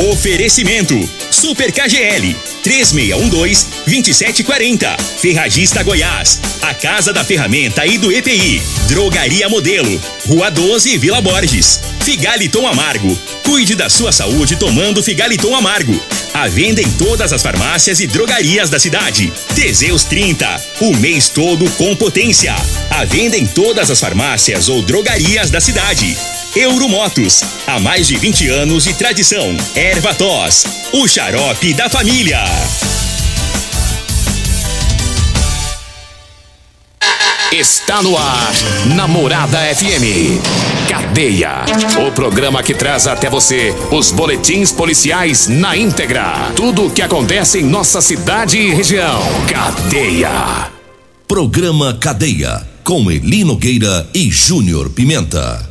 Oferecimento: 0.00 0.98
Super 1.30 1.70
KGL 1.70 2.34
3612-2740. 2.64 4.98
Ferragista 5.18 5.82
Goiás. 5.82 6.40
A 6.62 6.72
Casa 6.72 7.12
da 7.12 7.22
Ferramenta 7.22 7.84
e 7.84 7.98
do 7.98 8.10
EPI. 8.10 8.62
Drogaria 8.88 9.46
Modelo. 9.50 10.00
Rua 10.26 10.50
12, 10.50 10.96
Vila 10.96 11.20
Borges. 11.20 11.82
Figaliton 12.00 12.66
Amargo. 12.66 13.14
Cuide 13.44 13.74
da 13.74 13.90
sua 13.90 14.10
saúde 14.10 14.56
tomando 14.56 15.02
Figaliton 15.02 15.54
Amargo. 15.54 16.00
A 16.32 16.48
venda 16.48 16.80
em 16.80 16.90
todas 16.92 17.34
as 17.34 17.42
farmácias 17.42 18.00
e 18.00 18.06
drogarias 18.06 18.70
da 18.70 18.78
cidade. 18.78 19.30
Teseus 19.54 20.04
30. 20.04 20.62
O 20.80 20.96
mês 20.96 21.28
todo 21.28 21.70
com 21.72 21.94
potência. 21.94 22.56
A 22.88 23.04
venda 23.04 23.36
em 23.36 23.46
todas 23.46 23.90
as 23.90 24.00
farmácias 24.00 24.70
ou 24.70 24.80
drogarias 24.80 25.50
da 25.50 25.60
cidade. 25.60 26.16
Euromotos. 26.54 27.42
Há 27.66 27.78
mais 27.78 28.08
de 28.08 28.16
20 28.16 28.48
anos 28.48 28.84
de 28.84 28.94
tradição. 28.94 29.56
Erva 29.74 30.12
Tos. 30.14 30.64
O 30.92 31.06
xarope 31.06 31.72
da 31.74 31.88
família. 31.88 32.44
Está 37.52 38.02
no 38.02 38.16
ar, 38.16 38.52
Namorada 38.94 39.58
FM. 39.74 40.40
Cadeia. 40.88 41.64
O 42.06 42.10
programa 42.12 42.62
que 42.62 42.74
traz 42.74 43.06
até 43.06 43.30
você 43.30 43.74
os 43.92 44.10
boletins 44.10 44.72
policiais 44.72 45.46
na 45.46 45.76
íntegra. 45.76 46.52
Tudo 46.56 46.86
o 46.86 46.90
que 46.90 47.02
acontece 47.02 47.58
em 47.58 47.64
nossa 47.64 48.00
cidade 48.00 48.58
e 48.58 48.74
região. 48.74 49.20
Cadeia. 49.48 50.70
Programa 51.28 51.94
Cadeia. 51.94 52.66
Com 52.82 53.10
Elino 53.10 53.56
Gueira 53.56 54.08
e 54.12 54.30
Júnior 54.30 54.90
Pimenta. 54.90 55.69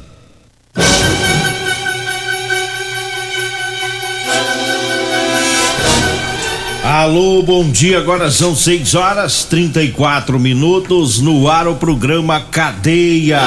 Alô, 6.84 7.42
bom 7.42 7.70
dia. 7.70 7.98
Agora 7.98 8.30
são 8.30 8.56
6 8.56 8.94
horas 8.94 9.44
34 9.46 10.40
minutos 10.40 11.20
no 11.20 11.50
ar 11.50 11.68
o 11.68 11.76
programa 11.76 12.42
Cadeia. 12.52 13.42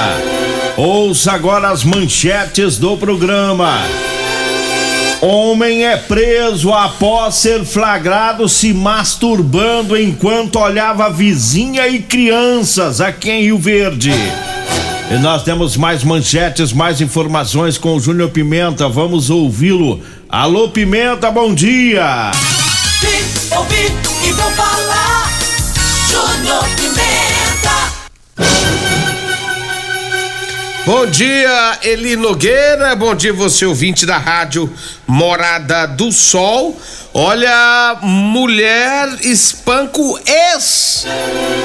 Ouça 0.76 1.32
agora 1.32 1.68
as 1.68 1.84
manchetes 1.84 2.78
do 2.78 2.96
programa. 2.96 3.82
Homem 5.20 5.84
é 5.84 5.96
preso 5.96 6.72
após 6.72 7.34
ser 7.34 7.64
flagrado 7.64 8.48
se 8.48 8.72
masturbando 8.72 9.96
enquanto 9.96 10.58
olhava 10.58 11.10
vizinha 11.10 11.86
e 11.86 12.00
crianças 12.00 13.00
aqui 13.00 13.30
em 13.30 13.42
Rio 13.42 13.58
Verde. 13.58 14.12
E 15.12 15.18
nós 15.18 15.42
temos 15.42 15.76
mais 15.76 16.02
manchetes, 16.02 16.72
mais 16.72 17.02
informações 17.02 17.76
com 17.76 17.96
o 17.96 18.00
Júnior 18.00 18.30
Pimenta. 18.30 18.88
Vamos 18.88 19.28
ouvi-lo. 19.28 20.00
Alô, 20.26 20.70
Pimenta, 20.70 21.30
bom 21.30 21.54
dia. 21.54 22.30
Vim, 23.02 23.54
ouvi 23.54 23.92
e 24.26 24.32
vou 24.32 24.50
falar. 24.52 25.30
Júnior 26.10 26.64
Pimenta. 26.76 27.92
Bom 30.86 31.06
dia, 31.08 31.78
Eli 31.82 32.16
Nogueira. 32.16 32.96
Bom 32.96 33.14
dia, 33.14 33.34
você 33.34 33.66
ouvinte 33.66 34.06
da 34.06 34.16
rádio 34.16 34.72
Morada 35.06 35.84
do 35.84 36.10
Sol. 36.10 36.74
Olha, 37.14 37.96
mulher 38.00 39.06
espanca 39.20 40.00
o 40.00 40.18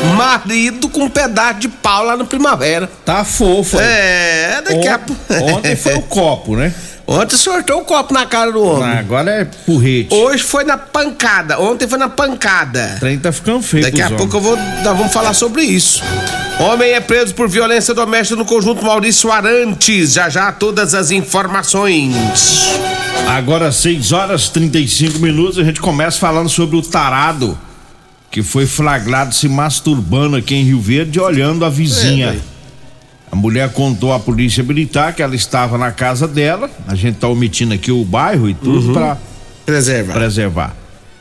ex-marido 0.01 0.89
com 0.89 1.03
um 1.05 1.09
pedaço 1.09 1.59
de 1.59 1.69
pau 1.69 2.03
lá 2.03 2.17
no 2.17 2.25
Primavera. 2.25 2.89
Tá 3.05 3.23
fofo. 3.23 3.79
aí. 3.79 3.85
É, 3.87 4.61
daqui 4.63 4.87
a 4.87 4.99
pouco. 4.99 5.21
Ontem 5.55 5.75
foi 5.75 5.95
o 5.95 6.01
copo, 6.09 6.57
né? 6.57 6.73
Ontem 7.09 7.37
sortou 7.37 7.79
o 7.79 7.85
copo 7.85 8.13
na 8.13 8.25
cara 8.25 8.51
do 8.51 8.61
homem. 8.61 8.83
Ah, 8.83 8.99
Agora 8.99 9.31
é 9.31 9.45
porrete. 9.45 10.13
Hoje 10.13 10.43
foi 10.43 10.65
na 10.65 10.77
pancada. 10.77 11.57
Ontem 11.57 11.87
foi 11.87 11.97
na 11.97 12.09
pancada. 12.09 12.95
O 12.97 12.99
trem 12.99 13.17
tá 13.17 13.31
ficando 13.31 13.61
feio. 13.61 13.83
Daqui 13.83 14.01
a 14.01 14.11
pouco 14.11 14.35
eu 14.35 14.41
vou, 14.41 14.57
nós 14.57 14.97
vamos 14.97 15.13
falar 15.13 15.33
sobre 15.33 15.63
isso. 15.63 16.03
Homem 16.59 16.91
é 16.91 16.99
preso 16.99 17.33
por 17.33 17.47
violência 17.47 17.93
doméstica 17.93 18.35
no 18.37 18.43
conjunto 18.43 18.83
Maurício 18.83 19.31
Arantes. 19.31 20.11
Já 20.11 20.27
já 20.27 20.51
todas 20.51 20.93
as 20.93 21.09
informações. 21.09 22.13
Agora 23.27 23.73
6 23.73 24.13
horas 24.13 24.47
35 24.47 25.19
minutos, 25.19 25.59
a 25.59 25.63
gente 25.63 25.81
começa 25.81 26.17
falando 26.17 26.47
sobre 26.47 26.77
o 26.77 26.81
tarado 26.81 27.57
que 28.31 28.41
foi 28.41 28.65
flagrado 28.65 29.35
se 29.35 29.49
masturbando 29.49 30.37
aqui 30.37 30.55
em 30.55 30.63
Rio 30.63 30.79
Verde 30.79 31.19
olhando 31.19 31.65
a 31.65 31.69
vizinha. 31.69 32.27
É, 32.27 32.39
a 33.29 33.35
mulher 33.35 33.69
contou 33.73 34.13
à 34.13 34.19
polícia 34.19 34.63
militar 34.63 35.13
que 35.13 35.21
ela 35.21 35.35
estava 35.35 35.77
na 35.77 35.91
casa 35.91 36.25
dela. 36.25 36.71
A 36.87 36.95
gente 36.95 37.17
tá 37.17 37.27
omitindo 37.27 37.73
aqui 37.73 37.91
o 37.91 38.05
bairro 38.05 38.49
e 38.49 38.53
tudo 38.53 38.93
pra 38.93 39.17
Preserva. 39.65 40.13
preservar. 40.13 40.73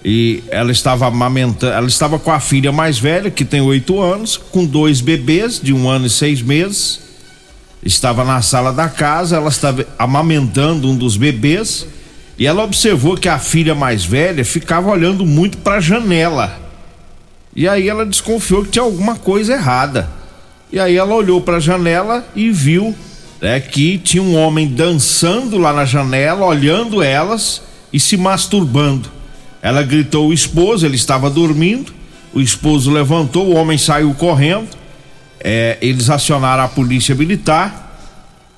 E 0.05 0.45
ela 0.49 0.71
estava 0.71 1.09
amamentando, 1.09 1.73
ela 1.73 1.89
estava 1.89 2.21
com 2.21 2.31
a 2.31 2.39
filha 2.39 2.71
mais 2.71 3.01
velha, 3.01 3.33
que 3.33 3.45
tem 3.45 3.61
oito 3.61 4.01
anos, 4.01 4.37
com 4.37 4.65
dois 4.65 5.01
bebês 5.01 5.61
de 5.61 5.73
um 5.73 5.89
ano 5.89 6.07
e 6.07 6.11
seis 6.11 6.41
meses. 6.41 7.01
Estava 7.83 8.25
na 8.25 8.41
sala 8.43 8.73
da 8.73 8.89
casa, 8.89 9.37
ela 9.37 9.49
estava 9.49 9.85
amamentando 9.99 10.89
um 10.89 10.97
dos 10.97 11.17
bebês 11.17 11.87
e 12.39 12.47
ela 12.47 12.63
observou 12.63 13.17
que 13.17 13.29
a 13.29 13.39
filha 13.39 13.75
mais 13.75 14.05
velha 14.05 14.45
ficava 14.45 14.91
olhando 14.91 15.25
muito 15.25 15.59
para 15.59 15.77
a 15.77 15.81
janela. 15.81 16.61
E 17.55 17.67
aí 17.67 17.89
ela 17.89 18.05
desconfiou 18.05 18.63
que 18.65 18.73
tinha 18.73 18.83
alguma 18.83 19.17
coisa 19.17 19.55
errada. 19.55 20.11
E 20.71 20.79
aí 20.79 20.97
ela 20.97 21.15
olhou 21.15 21.41
para 21.41 21.57
a 21.57 21.61
janela 21.61 22.27
e 22.37 22.51
viu 22.51 22.95
né, 23.41 23.59
que 23.61 23.97
tinha 23.97 24.23
um 24.23 24.37
homem 24.37 24.69
dançando 24.69 25.57
lá 25.57 25.73
na 25.73 25.87
janela, 25.87 26.45
olhando 26.45 27.03
elas 27.03 27.63
e 27.91 27.99
se 27.99 28.19
masturbando. 28.19 29.09
Ela 29.63 29.83
gritou 29.83 30.29
o 30.29 30.33
esposo, 30.35 30.85
ele 30.85 30.97
estava 30.97 31.31
dormindo. 31.31 31.95
O 32.35 32.41
esposo 32.41 32.91
levantou, 32.91 33.47
o 33.47 33.55
homem 33.55 33.79
saiu 33.79 34.13
correndo. 34.13 34.69
É, 35.41 35.79
eles 35.81 36.11
acionaram 36.11 36.65
a 36.65 36.69
polícia 36.69 37.15
militar 37.15 37.86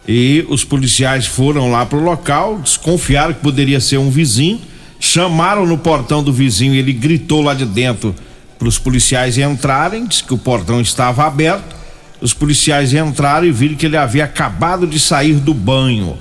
e 0.08 0.46
os 0.48 0.64
policiais 0.64 1.26
foram 1.26 1.70
lá 1.70 1.84
pro 1.84 2.02
local, 2.02 2.58
desconfiaram 2.60 3.34
que 3.34 3.40
poderia 3.40 3.78
ser 3.78 3.98
um 3.98 4.08
vizinho, 4.08 4.58
chamaram 4.98 5.66
no 5.66 5.76
portão 5.76 6.22
do 6.24 6.32
vizinho, 6.32 6.74
ele 6.74 6.94
gritou 6.94 7.42
lá 7.42 7.52
de 7.52 7.66
dentro 7.66 8.14
para 8.58 8.66
os 8.66 8.78
policiais 8.78 9.36
entrarem, 9.36 10.06
disse 10.06 10.24
que 10.24 10.32
o 10.32 10.38
portão 10.38 10.80
estava 10.80 11.26
aberto. 11.26 11.76
Os 12.22 12.32
policiais 12.32 12.94
entraram 12.94 13.46
e 13.46 13.52
viram 13.52 13.76
que 13.76 13.84
ele 13.84 13.98
havia 13.98 14.24
acabado 14.24 14.86
de 14.86 14.98
sair 14.98 15.34
do 15.34 15.52
banho. 15.52 16.16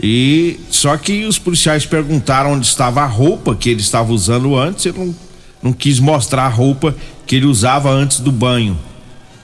E 0.00 0.60
só 0.70 0.96
que 0.96 1.24
os 1.24 1.36
policiais 1.38 1.84
perguntaram 1.84 2.52
onde 2.52 2.66
estava 2.66 3.02
a 3.02 3.06
roupa 3.06 3.56
que 3.56 3.68
ele 3.68 3.80
estava 3.80 4.12
usando 4.12 4.56
antes, 4.56 4.86
ele 4.86 4.98
não, 4.98 5.14
não 5.62 5.72
quis 5.72 5.98
mostrar 5.98 6.44
a 6.44 6.48
roupa 6.48 6.94
que 7.26 7.34
ele 7.34 7.46
usava 7.46 7.90
antes 7.90 8.20
do 8.20 8.30
banho. 8.30 8.78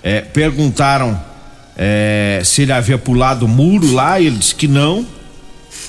É, 0.02 0.20
perguntaram 0.20 1.31
é, 1.76 2.42
se 2.44 2.62
ele 2.62 2.72
havia 2.72 2.98
pulado 2.98 3.46
o 3.46 3.48
muro 3.48 3.92
lá, 3.92 4.20
e 4.20 4.26
ele 4.26 4.36
disse 4.36 4.54
que 4.54 4.68
não. 4.68 5.06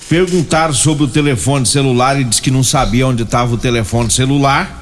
Perguntaram 0.10 0.74
sobre 0.74 1.04
o 1.06 1.08
telefone 1.08 1.66
celular, 1.66 2.16
ele 2.16 2.26
disse 2.26 2.42
que 2.42 2.52
não 2.52 2.64
sabia 2.64 3.08
onde 3.08 3.24
estava 3.24 3.54
o 3.54 3.58
telefone 3.58 4.12
celular. 4.12 4.82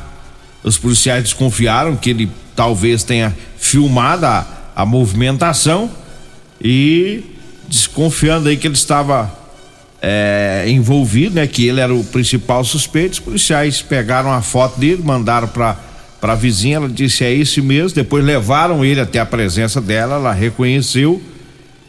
Os 0.63 0.77
policiais 0.77 1.23
desconfiaram 1.23 1.95
que 1.95 2.09
ele 2.09 2.31
talvez 2.55 3.03
tenha 3.03 3.35
filmado 3.57 4.25
a, 4.25 4.45
a 4.75 4.85
movimentação 4.85 5.89
e 6.61 7.23
desconfiando 7.67 8.49
aí 8.49 8.57
que 8.57 8.67
ele 8.67 8.75
estava 8.75 9.31
é, 10.01 10.65
envolvido, 10.67 11.35
né? 11.35 11.47
Que 11.47 11.67
ele 11.67 11.79
era 11.79 11.93
o 11.93 12.03
principal 12.03 12.63
suspeito. 12.63 13.13
Os 13.13 13.19
policiais 13.19 13.81
pegaram 13.81 14.31
a 14.31 14.41
foto 14.41 14.79
dele, 14.79 15.01
mandaram 15.03 15.47
para 15.47 15.77
para 16.21 16.33
a 16.33 16.35
vizinha, 16.35 16.75
ela 16.75 16.87
disse 16.87 17.23
é 17.23 17.33
esse 17.33 17.59
mesmo. 17.61 17.95
Depois 17.95 18.23
levaram 18.23 18.85
ele 18.85 19.01
até 19.01 19.19
a 19.19 19.25
presença 19.25 19.81
dela, 19.81 20.15
ela 20.15 20.31
reconheceu. 20.31 21.19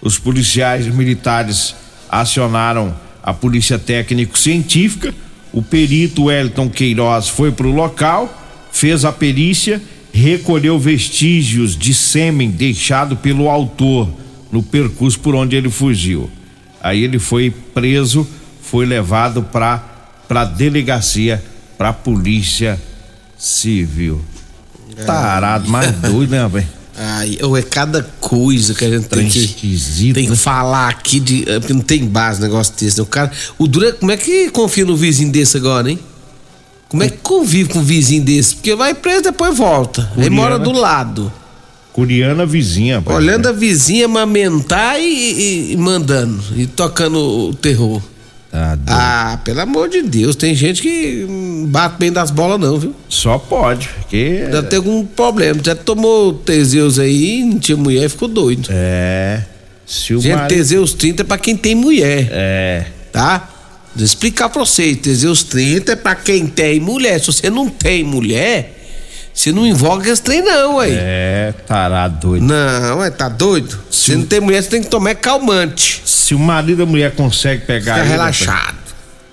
Os 0.00 0.18
policiais 0.18 0.86
militares 0.86 1.74
acionaram 2.08 2.96
a 3.22 3.34
polícia 3.34 3.78
técnico-científica. 3.78 5.14
O 5.52 5.62
perito 5.62 6.24
Wellington 6.24 6.70
Queiroz 6.70 7.28
foi 7.28 7.52
para 7.52 7.66
o 7.66 7.74
local, 7.74 8.42
fez 8.72 9.04
a 9.04 9.12
perícia, 9.12 9.82
recolheu 10.14 10.78
vestígios 10.78 11.76
de 11.76 11.92
sêmen 11.92 12.50
deixado 12.50 13.16
pelo 13.16 13.50
autor 13.50 14.08
no 14.50 14.62
percurso 14.62 15.20
por 15.20 15.34
onde 15.34 15.56
ele 15.56 15.68
fugiu. 15.68 16.30
Aí 16.82 17.04
ele 17.04 17.18
foi 17.18 17.50
preso, 17.50 18.26
foi 18.62 18.86
levado 18.86 19.42
para 19.42 19.90
para 20.26 20.46
delegacia, 20.46 21.44
para 21.76 21.90
a 21.90 21.92
polícia 21.92 22.80
civil. 23.46 24.20
Tarado, 25.04 25.68
mais 25.68 25.90
doido, 25.92 26.30
né, 26.30 26.46
velho? 26.48 26.66
Ai, 26.96 27.38
ô, 27.42 27.56
é 27.56 27.62
cada 27.62 28.02
coisa 28.20 28.74
que 28.74 28.84
a 28.84 28.90
gente 28.90 29.08
tem 29.08 29.26
que, 29.28 29.38
esquisito, 29.44 30.14
tem 30.14 30.24
que 30.24 30.30
né? 30.30 30.36
falar 30.36 30.88
aqui 30.88 31.18
de. 31.18 31.48
é, 31.50 31.58
Porque 31.58 31.72
não 31.72 31.80
tem 31.80 32.04
base 32.06 32.40
negócio 32.40 32.72
desse. 32.78 32.98
né? 32.98 33.02
O 33.02 33.06
cara. 33.06 33.32
O 33.58 33.66
duro 33.66 33.88
é- 33.88 33.92
como 33.92 34.12
é 34.12 34.16
que 34.16 34.50
confia 34.50 34.84
no 34.84 34.94
vizinho 34.96 35.32
desse 35.32 35.56
agora, 35.56 35.90
hein? 35.90 35.98
Como 36.88 37.02
é 37.02 37.08
que 37.08 37.16
convive 37.22 37.70
com 37.70 37.78
um 37.78 37.82
vizinho 37.82 38.22
desse? 38.22 38.54
Porque 38.56 38.74
vai 38.74 38.92
preso, 38.92 39.22
depois 39.22 39.56
volta. 39.56 40.02
Aí 40.02 40.08
Curiana. 40.24 40.36
mora 40.36 40.58
do 40.58 40.70
lado. 40.72 41.32
Curiana 41.94 42.44
vizinha, 42.44 43.00
pai. 43.00 43.16
Olhando 43.16 43.48
a 43.48 43.52
vizinha 43.52 44.04
amamentar 44.04 45.00
e, 45.00 45.02
e- 45.04 45.72
e 45.72 45.76
mandando. 45.78 46.42
E 46.54 46.66
tocando 46.66 47.18
o 47.48 47.54
terror. 47.54 48.02
Tá. 48.52 48.78
Ah, 48.86 49.40
pelo 49.42 49.60
amor 49.62 49.88
de 49.88 50.02
Deus, 50.02 50.36
tem 50.36 50.54
gente 50.54 50.82
que 50.82 51.24
bate 51.68 51.96
bem 51.98 52.12
das 52.12 52.30
bolas 52.30 52.60
não, 52.60 52.78
viu? 52.78 52.94
Só 53.08 53.38
pode, 53.38 53.88
porque. 53.88 54.46
Já 54.52 54.62
tem 54.62 54.76
algum 54.76 55.06
problema, 55.06 55.58
já 55.64 55.74
tomou 55.74 56.34
Teseus 56.34 56.98
aí, 56.98 57.42
não 57.44 57.58
tinha 57.58 57.78
mulher, 57.78 58.10
ficou 58.10 58.28
doido. 58.28 58.68
É. 58.70 59.42
Se 59.86 60.14
o 60.14 60.20
Gente, 60.20 60.34
marido- 60.34 60.48
Teseus 60.54 60.92
30 60.92 61.22
é 61.22 61.24
pra 61.24 61.38
quem 61.38 61.56
tem 61.56 61.74
mulher, 61.74 62.28
É. 62.30 62.84
tá? 63.10 63.48
Vou 63.96 64.04
explicar 64.04 64.50
pra 64.50 64.60
vocês, 64.64 64.98
Teseus 64.98 65.42
30 65.44 65.92
é 65.92 65.96
pra 65.96 66.14
quem 66.14 66.46
tem 66.46 66.78
mulher. 66.78 67.18
Se 67.20 67.26
você 67.28 67.48
não 67.48 67.68
tem 67.70 68.04
mulher, 68.04 68.81
você 69.34 69.50
não 69.50 69.66
invoca 69.66 70.08
esse 70.08 70.22
trem 70.22 70.42
não, 70.42 70.76
ué. 70.76 70.88
É, 70.90 71.54
tarado 71.66 72.28
doido. 72.28 72.44
Não, 72.44 72.98
ué, 72.98 73.10
tá 73.10 73.28
doido? 73.28 73.78
Se 73.90 74.14
não 74.14 74.26
tem 74.26 74.40
mulher, 74.40 74.62
você 74.62 74.68
tem 74.70 74.82
que 74.82 74.88
tomar 74.88 75.14
calmante. 75.14 76.02
Se 76.04 76.34
o 76.34 76.38
marido 76.38 76.78
da 76.78 76.86
mulher 76.86 77.12
consegue 77.12 77.64
pegar 77.64 77.94
Fica 77.94 78.04
ele, 78.04 78.12
relaxado. 78.12 78.82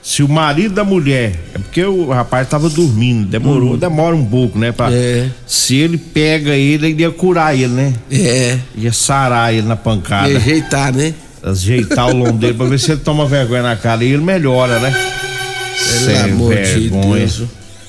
Se 0.01 0.23
o 0.23 0.29
marido 0.29 0.73
da 0.73 0.83
mulher, 0.83 1.33
é 1.53 1.59
porque 1.59 1.83
o 1.83 2.09
rapaz 2.09 2.47
tava 2.47 2.69
dormindo, 2.69 3.27
demorou, 3.27 3.77
demora 3.77 4.15
um 4.15 4.25
pouco, 4.25 4.57
né? 4.57 4.71
Pra, 4.71 4.87
Hum. 4.87 4.93
É. 4.93 5.27
Se 5.45 5.75
ele 5.75 5.97
pega 5.97 6.51
ele, 6.55 6.87
ele 6.87 7.01
ia 7.03 7.11
curar 7.11 7.53
ele, 7.53 7.67
né? 7.67 7.93
É, 8.09 8.57
Ia 8.75 8.93
sarar 8.93 9.53
ele 9.53 9.67
na 9.67 9.75
pancada, 9.75 10.27
rejeitar, 10.27 10.93
né? 10.93 11.13
ajeitar 11.43 12.07
o 12.07 12.15
lombo 12.15 12.33
dele 12.37 12.53
pra 12.53 12.65
ver 12.65 12.79
se 12.79 12.91
ele 12.91 13.01
toma 13.01 13.25
vergonha 13.25 13.63
na 13.63 13.75
cara 13.75 14.03
e 14.03 14.11
ele 14.11 14.23
melhora, 14.23 14.79
né? 14.79 14.91
Pelo 16.05 16.33
amor 16.33 16.55
de 16.55 16.89
Deus. 16.89 17.43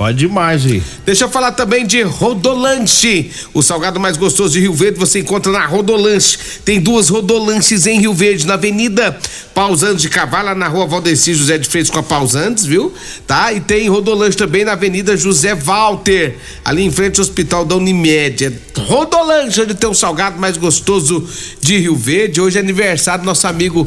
Pode 0.00 0.16
demais 0.16 0.64
aí. 0.64 0.82
Deixa 1.04 1.24
eu 1.24 1.28
falar 1.28 1.52
também 1.52 1.86
de 1.86 2.00
Rodolanche. 2.00 3.30
O 3.52 3.62
salgado 3.62 4.00
mais 4.00 4.16
gostoso 4.16 4.54
de 4.54 4.60
Rio 4.60 4.72
Verde 4.72 4.98
você 4.98 5.20
encontra 5.20 5.52
na 5.52 5.66
Rodolanche. 5.66 6.38
Tem 6.64 6.80
duas 6.80 7.10
Rodolanches 7.10 7.86
em 7.86 8.00
Rio 8.00 8.14
Verde, 8.14 8.46
na 8.46 8.54
Avenida 8.54 9.18
Pausantes 9.52 10.00
de 10.00 10.08
Cavala, 10.08 10.54
na 10.54 10.68
rua 10.68 10.86
Valdeci 10.86 11.34
José 11.34 11.58
de 11.58 11.68
Freitas 11.68 11.90
com 11.90 11.98
a 11.98 12.02
Pausantes, 12.02 12.64
viu? 12.64 12.94
Tá? 13.26 13.52
E 13.52 13.60
tem 13.60 13.90
Rodolanche 13.90 14.38
também 14.38 14.64
na 14.64 14.72
Avenida 14.72 15.14
José 15.18 15.54
Walter, 15.54 16.34
ali 16.64 16.82
em 16.82 16.90
frente 16.90 17.20
ao 17.20 17.22
Hospital 17.22 17.66
da 17.66 17.76
Unimed. 17.76 18.46
É 18.46 18.80
Rodolanche, 18.80 19.60
onde 19.60 19.74
tem 19.74 19.90
o 19.90 19.92
salgado 19.92 20.40
mais 20.40 20.56
gostoso 20.56 21.28
de 21.60 21.76
Rio 21.76 21.94
Verde. 21.94 22.40
Hoje 22.40 22.56
é 22.56 22.62
aniversário 22.62 23.22
do 23.22 23.26
nosso 23.26 23.46
amigo 23.46 23.86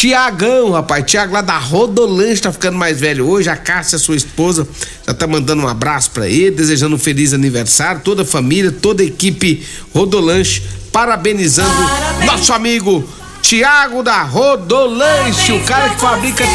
Tiagão, 0.00 0.70
rapaz. 0.70 1.04
Tiago 1.04 1.34
lá 1.34 1.42
da 1.42 1.58
Rodolanche 1.58 2.40
tá 2.40 2.50
ficando 2.50 2.78
mais 2.78 2.98
velho 2.98 3.28
hoje. 3.28 3.50
A 3.50 3.56
Cássia, 3.56 3.98
sua 3.98 4.16
esposa, 4.16 4.66
já 5.06 5.12
tá 5.12 5.26
mandando 5.26 5.62
um 5.62 5.68
abraço 5.68 6.10
pra 6.12 6.26
ele, 6.26 6.52
desejando 6.52 6.96
um 6.96 6.98
feliz 6.98 7.34
aniversário. 7.34 8.00
Toda 8.02 8.22
a 8.22 8.24
família, 8.24 8.72
toda 8.72 9.02
a 9.02 9.04
equipe 9.04 9.62
Rodolanche, 9.92 10.62
parabenizando 10.90 11.68
Parabéns. 11.68 12.24
nosso 12.24 12.50
amigo 12.54 13.06
Tiago 13.42 14.02
da 14.02 14.22
Rodolanche, 14.22 15.52
o 15.52 15.60
cara 15.64 15.90
que 15.90 16.00
fabrica 16.00 16.46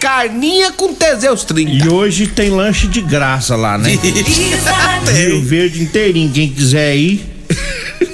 carninha 0.00 0.72
com 0.72 0.94
Teseus 0.94 1.44
30. 1.44 1.84
E 1.84 1.88
hoje 1.90 2.26
tem 2.26 2.48
lanche 2.48 2.86
de 2.86 3.02
graça 3.02 3.54
lá, 3.54 3.76
né? 3.76 3.98
Rio 5.12 5.42
Verde 5.42 5.82
inteirinho, 5.82 6.32
quem 6.32 6.48
quiser 6.48 6.96
ir. 6.96 7.34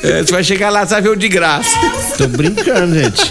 É, 0.03 0.23
você 0.23 0.33
vai 0.33 0.45
chegar 0.45 0.71
lá, 0.71 0.85
você 0.87 0.95
vai 0.95 1.03
ver 1.03 1.09
o 1.11 1.17
de 1.17 1.29
graça. 1.29 1.71
Tô 2.17 2.27
brincando, 2.29 2.95
gente. 2.99 3.31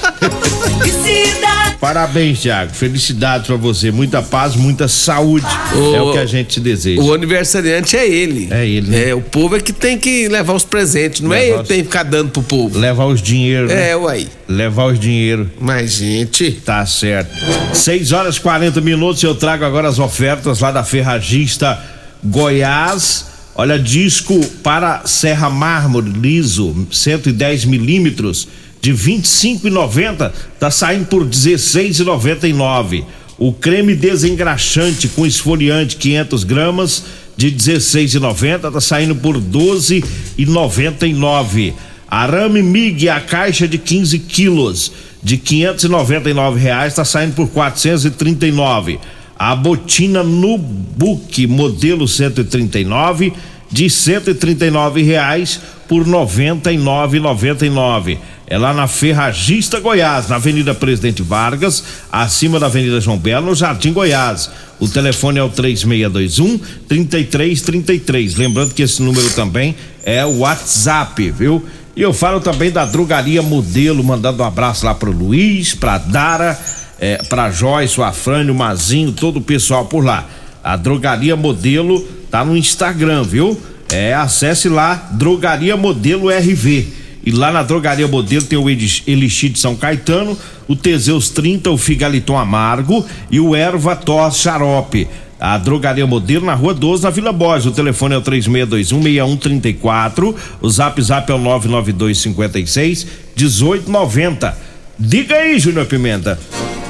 Parabéns, 1.79 2.39
Thiago. 2.41 2.73
Felicidades 2.73 3.47
pra 3.47 3.55
você. 3.55 3.89
Muita 3.91 4.21
paz, 4.21 4.55
muita 4.55 4.87
saúde. 4.87 5.45
Ô, 5.73 5.95
é 5.95 6.01
o 6.01 6.11
que 6.11 6.17
a 6.17 6.25
gente 6.25 6.47
te 6.49 6.59
deseja. 6.59 7.01
O 7.01 7.13
aniversariante 7.13 7.95
é 7.95 8.07
ele. 8.07 8.47
É 8.51 8.67
ele, 8.67 8.89
né? 8.91 9.09
É, 9.09 9.15
o 9.15 9.21
povo 9.21 9.55
é 9.55 9.59
que 9.61 9.71
tem 9.71 9.97
que 9.97 10.27
levar 10.27 10.53
os 10.53 10.65
presentes, 10.65 11.21
não 11.21 11.33
é 11.33 11.39
Levar 11.39 11.45
ele 11.47 11.55
os- 11.55 11.61
que 11.61 11.67
tem 11.69 11.77
que 11.79 11.83
ficar 11.85 12.03
dando 12.03 12.31
pro 12.31 12.41
povo. 12.43 12.77
Levar 12.77 13.05
os 13.05 13.21
dinheiros, 13.21 13.71
né? 13.71 13.91
É, 13.91 13.95
uai. 13.95 14.27
Levar 14.47 14.85
os 14.87 14.99
dinheiros. 14.99 15.47
Mas, 15.59 15.93
gente. 15.93 16.51
Tá 16.51 16.85
certo. 16.85 17.31
6 17.73 18.11
horas 18.11 18.35
e 18.35 18.41
40 18.41 18.81
minutos. 18.81 19.23
Eu 19.23 19.35
trago 19.35 19.63
agora 19.63 19.87
as 19.87 19.99
ofertas 19.99 20.59
lá 20.59 20.71
da 20.71 20.83
Ferragista 20.83 21.79
Goiás. 22.23 23.25
Olha, 23.61 23.77
disco 23.77 24.39
para 24.63 25.05
Serra 25.05 25.49
Mármore 25.49 26.09
liso, 26.09 26.87
110 26.89 27.65
milímetros, 27.65 28.47
de 28.79 28.93
25,90, 28.93 30.31
tá 30.57 30.71
saindo 30.71 31.07
por 31.07 31.25
16,99. 31.25 33.03
O 33.37 33.51
creme 33.51 33.95
desengraxante 33.95 35.09
com 35.09 35.25
esfoliante 35.25 35.97
500 35.97 36.45
gramas 36.45 37.03
de 37.35 37.51
16,90 37.51 38.71
tá 38.71 38.79
saindo 38.79 39.15
por 39.15 39.37
12,99. 39.37 41.73
Arame 42.07 42.63
Mig, 42.63 43.09
a 43.09 43.19
caixa 43.19 43.67
de 43.67 43.77
15 43.77 44.19
quilos, 44.19 44.93
de 45.21 45.35
599 45.35 46.61
reais, 46.61 46.93
tá 46.93 47.03
saindo 47.03 47.35
por 47.35 47.49
439. 47.49 49.01
A 49.37 49.53
botina 49.55 50.21
Nubuck, 50.21 51.47
modelo 51.47 52.05
139, 52.09 53.31
de 53.71 53.89
139 53.89 55.03
reais 55.03 55.61
por 55.87 56.05
99,99. 56.05 58.17
É 58.47 58.57
lá 58.57 58.73
na 58.73 58.87
Ferragista 58.87 59.79
Goiás, 59.79 60.27
na 60.27 60.37
Avenida 60.37 60.73
Presidente 60.73 61.21
Vargas, 61.21 61.83
acima 62.11 62.59
da 62.59 62.65
Avenida 62.65 62.99
João 62.99 63.17
Belo, 63.17 63.47
no 63.47 63.55
Jardim 63.55 63.93
Goiás. 63.93 64.49
O 64.79 64.87
telefone 64.87 65.37
é 65.37 65.43
o 65.43 65.49
3621 65.49 66.57
3333. 66.87 68.35
Lembrando 68.35 68.73
que 68.73 68.81
esse 68.81 69.03
número 69.03 69.29
também 69.31 69.75
é 70.03 70.25
o 70.25 70.39
WhatsApp, 70.39 71.29
viu? 71.29 71.63
E 71.95 72.01
eu 72.01 72.13
falo 72.13 72.39
também 72.39 72.71
da 72.71 72.85
drogaria 72.85 73.41
modelo, 73.41 74.03
mandando 74.03 74.41
um 74.41 74.45
abraço 74.45 74.85
lá 74.85 74.95
pro 74.95 75.11
Luiz, 75.11 75.75
pra 75.75 75.97
Dara, 75.97 76.57
é, 76.99 77.17
pra 77.29 77.51
Joyce, 77.51 77.99
o 77.99 78.03
Afrânio, 78.03 78.53
o 78.53 78.57
Mazinho, 78.57 79.11
todo 79.11 79.37
o 79.37 79.41
pessoal 79.41 79.85
por 79.85 80.03
lá. 80.03 80.25
A 80.63 80.75
drogaria 80.75 81.35
modelo 81.35 82.05
tá 82.29 82.45
no 82.45 82.55
Instagram, 82.55 83.23
viu? 83.23 83.59
É, 83.91 84.13
acesse 84.13 84.69
lá, 84.69 85.09
Drogaria 85.11 85.75
Modelo 85.75 86.29
RV. 86.29 86.87
E 87.25 87.31
lá 87.31 87.51
na 87.51 87.63
Drogaria 87.63 88.07
Modelo 88.07 88.45
tem 88.45 88.57
o 88.57 88.69
Elixir 88.69 89.51
de 89.51 89.59
São 89.59 89.75
Caetano, 89.75 90.37
o 90.67 90.75
Teseus 90.75 91.29
30, 91.29 91.71
o 91.71 91.77
Figaliton 91.77 92.37
Amargo 92.37 93.05
e 93.29 93.39
o 93.39 93.55
Erva 93.55 93.95
Tos 93.95 94.37
Xarope. 94.37 95.07
A 95.39 95.57
Drogaria 95.57 96.05
Modelo 96.05 96.45
na 96.45 96.53
Rua 96.53 96.73
12, 96.73 97.03
na 97.03 97.09
Vila 97.09 97.31
Borges. 97.31 97.65
O 97.65 97.71
telefone 97.71 98.13
é 98.13 98.17
o 98.17 98.21
3621-6134. 98.21 100.35
O 100.61 100.69
zap 100.69 101.01
zap 101.01 101.31
é 101.31 101.35
o 101.35 101.37
99256 101.37 103.07
1890. 103.37 104.57
Diga 104.97 105.35
aí, 105.35 105.57
Júnior 105.57 105.85
Pimenta. 105.85 106.37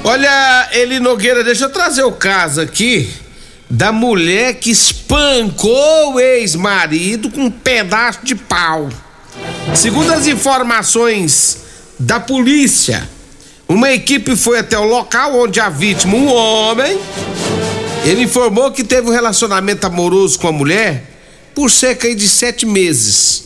Olha, 0.03 0.69
Eli 0.73 0.99
Nogueira, 0.99 1.43
deixa 1.43 1.65
eu 1.65 1.69
trazer 1.69 2.03
o 2.03 2.11
caso 2.11 2.61
aqui 2.61 3.07
da 3.69 3.91
mulher 3.91 4.55
que 4.55 4.71
espancou 4.71 6.13
o 6.13 6.19
ex-marido 6.19 7.29
com 7.29 7.41
um 7.41 7.51
pedaço 7.51 8.21
de 8.23 8.33
pau. 8.33 8.89
Segundo 9.75 10.11
as 10.11 10.25
informações 10.25 11.59
da 11.99 12.19
polícia, 12.19 13.07
uma 13.67 13.91
equipe 13.91 14.35
foi 14.35 14.59
até 14.59 14.77
o 14.79 14.85
local 14.85 15.39
onde 15.39 15.59
a 15.59 15.69
vítima, 15.69 16.15
um 16.15 16.27
homem, 16.27 16.99
ele 18.03 18.23
informou 18.23 18.71
que 18.71 18.83
teve 18.83 19.07
um 19.07 19.13
relacionamento 19.13 19.85
amoroso 19.85 20.39
com 20.39 20.47
a 20.47 20.51
mulher 20.51 21.03
por 21.53 21.69
cerca 21.69 22.13
de 22.15 22.27
sete 22.27 22.65
meses. 22.65 23.43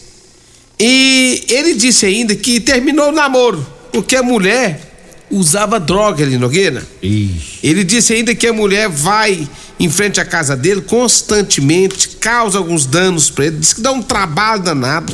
E 0.79 1.45
ele 1.49 1.73
disse 1.73 2.05
ainda 2.05 2.35
que 2.35 2.59
terminou 2.61 3.09
o 3.09 3.11
namoro, 3.11 3.65
porque 3.91 4.15
a 4.15 4.23
mulher 4.23 4.92
usava 5.33 5.79
droga, 5.79 6.21
Eli 6.21 6.37
Nogueira. 6.37 6.83
Ixi. 7.01 7.59
Ele 7.63 7.83
disse 7.83 8.13
ainda 8.13 8.35
que 8.35 8.47
a 8.47 8.53
mulher 8.53 8.87
vai 8.87 9.47
em 9.79 9.89
frente 9.89 10.21
à 10.21 10.25
casa 10.25 10.55
dele 10.55 10.81
constantemente, 10.81 12.09
causa 12.19 12.57
alguns 12.57 12.85
danos 12.85 13.29
pra 13.29 13.45
ele, 13.45 13.57
diz 13.57 13.73
que 13.73 13.81
dá 13.81 13.91
um 13.91 14.01
trabalho 14.01 14.61
danado. 14.61 15.11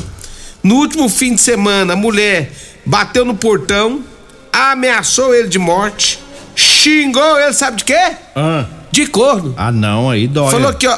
No 0.61 0.75
último 0.75 1.07
fim 1.07 1.33
de 1.33 1.41
semana, 1.41 1.93
a 1.93 1.95
mulher 1.95 2.51
bateu 2.85 3.23
no 3.23 3.35
portão, 3.35 4.03
ameaçou 4.51 5.33
ele 5.33 5.47
de 5.47 5.57
morte, 5.57 6.19
xingou 6.55 7.39
ele, 7.39 7.53
sabe 7.53 7.77
de 7.77 7.85
quê? 7.85 8.11
Ah, 8.35 8.65
De 8.91 9.05
corno. 9.07 9.53
ah 9.57 9.71
não, 9.71 10.09
aí 10.09 10.27
dói. 10.27 10.51
Falou 10.51 10.73
que, 10.73 10.87
ó, 10.87 10.97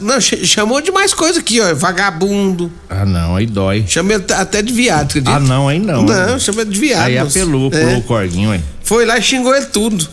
não, 0.00 0.20
ch- 0.20 0.44
chamou 0.46 0.80
de 0.80 0.90
mais 0.92 1.12
coisa 1.12 1.40
aqui, 1.40 1.60
ó, 1.60 1.74
vagabundo. 1.74 2.70
Ah 2.88 3.04
não, 3.04 3.34
aí 3.36 3.46
dói. 3.46 3.84
Chamei 3.88 4.16
até 4.16 4.62
de 4.62 4.72
viado? 4.72 5.20
Ah 5.26 5.40
não, 5.40 5.68
aí 5.68 5.78
não. 5.78 6.02
Não, 6.04 6.38
chamei 6.38 6.64
de 6.64 6.78
viado. 6.78 7.06
Aí 7.06 7.18
apelou, 7.18 7.70
É. 7.72 7.80
pulou 7.84 7.98
o 7.98 8.02
corguinho, 8.02 8.52
aí. 8.52 8.60
Foi 8.84 9.04
lá 9.04 9.18
e 9.18 9.22
xingou 9.22 9.54
ele 9.54 9.66
tudo. 9.66 10.06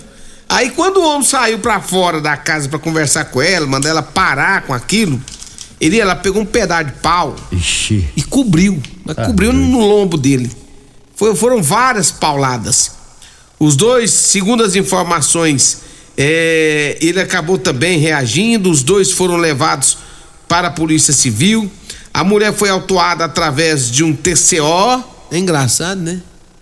Aí 0.49 0.71
quando 0.71 0.97
o 0.97 1.03
homem 1.07 1.23
saiu 1.23 1.59
pra 1.59 1.79
fora 1.79 2.19
da 2.19 2.35
casa 2.35 2.67
pra 2.67 2.79
conversar 2.79 3.25
com 3.25 3.41
ela, 3.41 3.65
mandar 3.67 3.89
ela 3.89 4.01
parar 4.03 4.63
com 4.63 4.73
aquilo, 4.73 5.21
ele 5.79 5.99
ela 5.99 6.15
pegou 6.15 6.41
um 6.41 6.45
pedaço 6.45 6.85
de 6.85 6.91
pau 6.93 7.35
Ixi. 7.51 8.07
e 8.15 8.23
cobriu, 8.23 8.81
mas 9.05 9.17
Ah, 9.17 9.25
cobriu 9.25 9.51
doido. 9.51 9.67
no 9.67 9.79
lombo 9.79 10.17
dele. 10.17 10.51
Foi- 11.15 11.35
foram 11.35 11.61
várias 11.61 12.09
pauladas. 12.11 12.91
Os 13.59 13.75
dois, 13.75 14.11
segundo 14.11 14.63
as 14.63 14.75
informações, 14.75 15.82
é, 16.17 16.97
ele 17.01 17.19
acabou 17.19 17.57
também 17.57 17.99
reagindo. 17.99 18.69
Os 18.69 18.83
dois 18.83 19.11
foram 19.11 19.37
levados 19.37 19.97
para 20.47 20.67
a 20.67 20.71
Polícia 20.71 21.13
Civil. 21.13 21.71
A 22.13 22.23
mulher 22.23 22.53
foi 22.53 22.69
autuada 22.69 23.25
através 23.25 23.89
de 23.89 24.03
um 24.03 24.13
TCO. 24.15 25.03
É 25.31 25.37
engraçado, 25.37 25.99
né? 26.01 26.21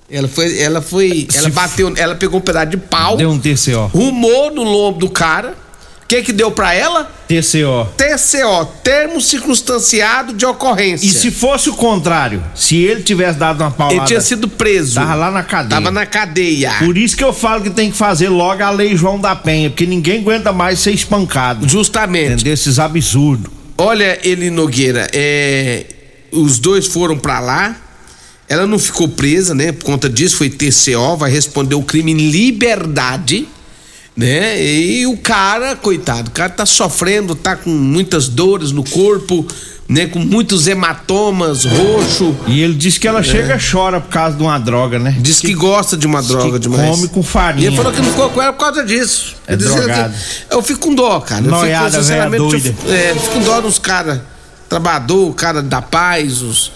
Ela 0.10 0.28
foi, 0.28 0.60
ela 0.60 0.82
foi, 0.82 1.28
ela 1.34 1.50
bateu, 1.50 1.94
ela 1.96 2.16
pegou 2.16 2.40
um 2.40 2.44
pedaço 2.44 2.68
de 2.72 2.78
pau, 2.78 3.16
Deu 3.16 3.30
um 3.30 3.40
TCO. 3.40 3.90
rumou 3.94 4.52
no 4.54 4.64
lombo 4.64 5.00
do 5.00 5.10
cara. 5.10 5.56
O 6.12 6.14
que 6.14 6.24
que 6.24 6.34
deu 6.34 6.52
pra 6.52 6.74
ela? 6.74 7.10
TCO. 7.26 7.88
TCO, 7.96 8.66
termo 8.84 9.22
circunstanciado 9.22 10.34
de 10.34 10.46
ocorrência. 10.46 11.08
E 11.08 11.10
se 11.10 11.32
fosse 11.32 11.70
o 11.70 11.74
contrário? 11.74 12.44
Se 12.54 12.76
ele 12.76 13.02
tivesse 13.02 13.40
dado 13.40 13.62
uma 13.62 13.72
paulada. 13.72 14.02
Ele 14.02 14.06
tinha 14.08 14.20
sido 14.20 14.50
preso. 14.50 14.96
Tava 14.96 15.16
lá 15.16 15.32
na 15.32 15.42
cadeia. 15.42 15.70
Tava 15.70 15.90
na 15.90 16.06
cadeia. 16.06 16.74
Por 16.80 16.98
isso 16.98 17.16
que 17.16 17.24
eu 17.24 17.32
falo 17.32 17.64
que 17.64 17.70
tem 17.70 17.90
que 17.90 17.96
fazer 17.96 18.28
logo 18.28 18.62
a 18.62 18.70
lei 18.72 18.94
João 18.98 19.18
da 19.22 19.34
Penha, 19.38 19.70
porque 19.70 19.86
ninguém 19.86 20.20
aguenta 20.20 20.52
mais 20.52 20.80
ser 20.80 20.92
espancado. 20.92 21.66
Justamente. 21.70 22.34
Entendeu? 22.34 22.56
Esses 22.56 22.78
absurdos. 22.78 23.50
Olha, 23.78 24.20
ele 24.22 24.50
Nogueira, 24.50 25.08
é, 25.14 25.86
os 26.30 26.60
dois 26.60 26.88
foram 26.88 27.18
pra 27.18 27.40
lá. 27.40 27.74
Ela 28.50 28.68
não 28.68 28.78
ficou 28.78 29.08
presa, 29.08 29.56
né? 29.56 29.72
Por 29.72 29.86
conta 29.86 30.10
disso, 30.10 30.36
foi 30.36 30.50
TCO, 30.50 31.16
vai 31.16 31.32
responder 31.32 31.76
o 31.76 31.82
crime 31.82 32.12
em 32.12 32.30
liberdade, 32.32 33.48
né? 34.16 34.62
E 34.64 35.06
o 35.08 35.18
cara, 35.18 35.76
coitado, 35.76 36.30
o 36.30 36.32
cara 36.32 36.50
tá 36.50 36.66
sofrendo, 36.66 37.36
tá 37.36 37.56
com 37.56 37.70
muitas 37.70 38.28
dores 38.28 38.72
no 38.72 38.84
corpo, 38.84 39.46
né? 39.88 40.06
Com 40.08 40.20
muitos 40.20 40.68
hematomas, 40.68 41.66
roxo. 41.66 42.36
E 42.48 42.62
ele 42.62 42.74
disse 42.74 43.00
que 43.00 43.08
ela 43.08 43.24
chega 43.24 43.56
e 43.56 43.72
chora 43.72 44.00
por 44.02 44.10
causa 44.10 44.36
de 44.38 44.44
uma 44.44 44.58
droga, 44.60 45.00
né? 45.00 45.16
Diz 45.20 45.40
que, 45.40 45.54
gosta 45.54 45.96
de 45.98 46.06
uma 46.08 46.22
droga 46.22 46.54
que 46.60 46.60
demais. 46.60 46.90
come 46.90 47.08
com 47.08 47.24
farinha. 47.24 47.64
E 47.66 47.68
ele 47.68 47.76
falou 47.78 47.92
que 47.92 48.02
não 48.02 48.10
ficou 48.10 48.30
com 48.30 48.42
ela 48.42 48.54
por 48.54 48.60
causa 48.66 48.84
disso. 48.84 49.36
É 49.48 49.54
Ele 49.54 49.64
drogado. 49.64 50.14
que- 50.14 50.56
Eu 50.56 50.62
fico 50.62 50.80
com 50.80 50.94
dó, 50.96 51.20
cara. 51.22 51.44
Eu 51.46 51.52
Noiada, 51.52 51.90
fico, 51.92 52.02
sinceramente, 52.04 52.44
eu 52.44 52.50
doida. 52.50 52.70
fico, 52.74 52.92
é, 52.92 53.12
eu 53.12 53.16
fico 53.20 53.34
com 53.36 53.42
dó 53.42 53.62
dos 53.62 53.80
caras 53.80 54.22
trabalhador, 54.70 55.30
o 55.30 55.34
cara 55.34 55.62
da 55.62 55.82
paz, 55.82 56.42
os... 56.42 56.72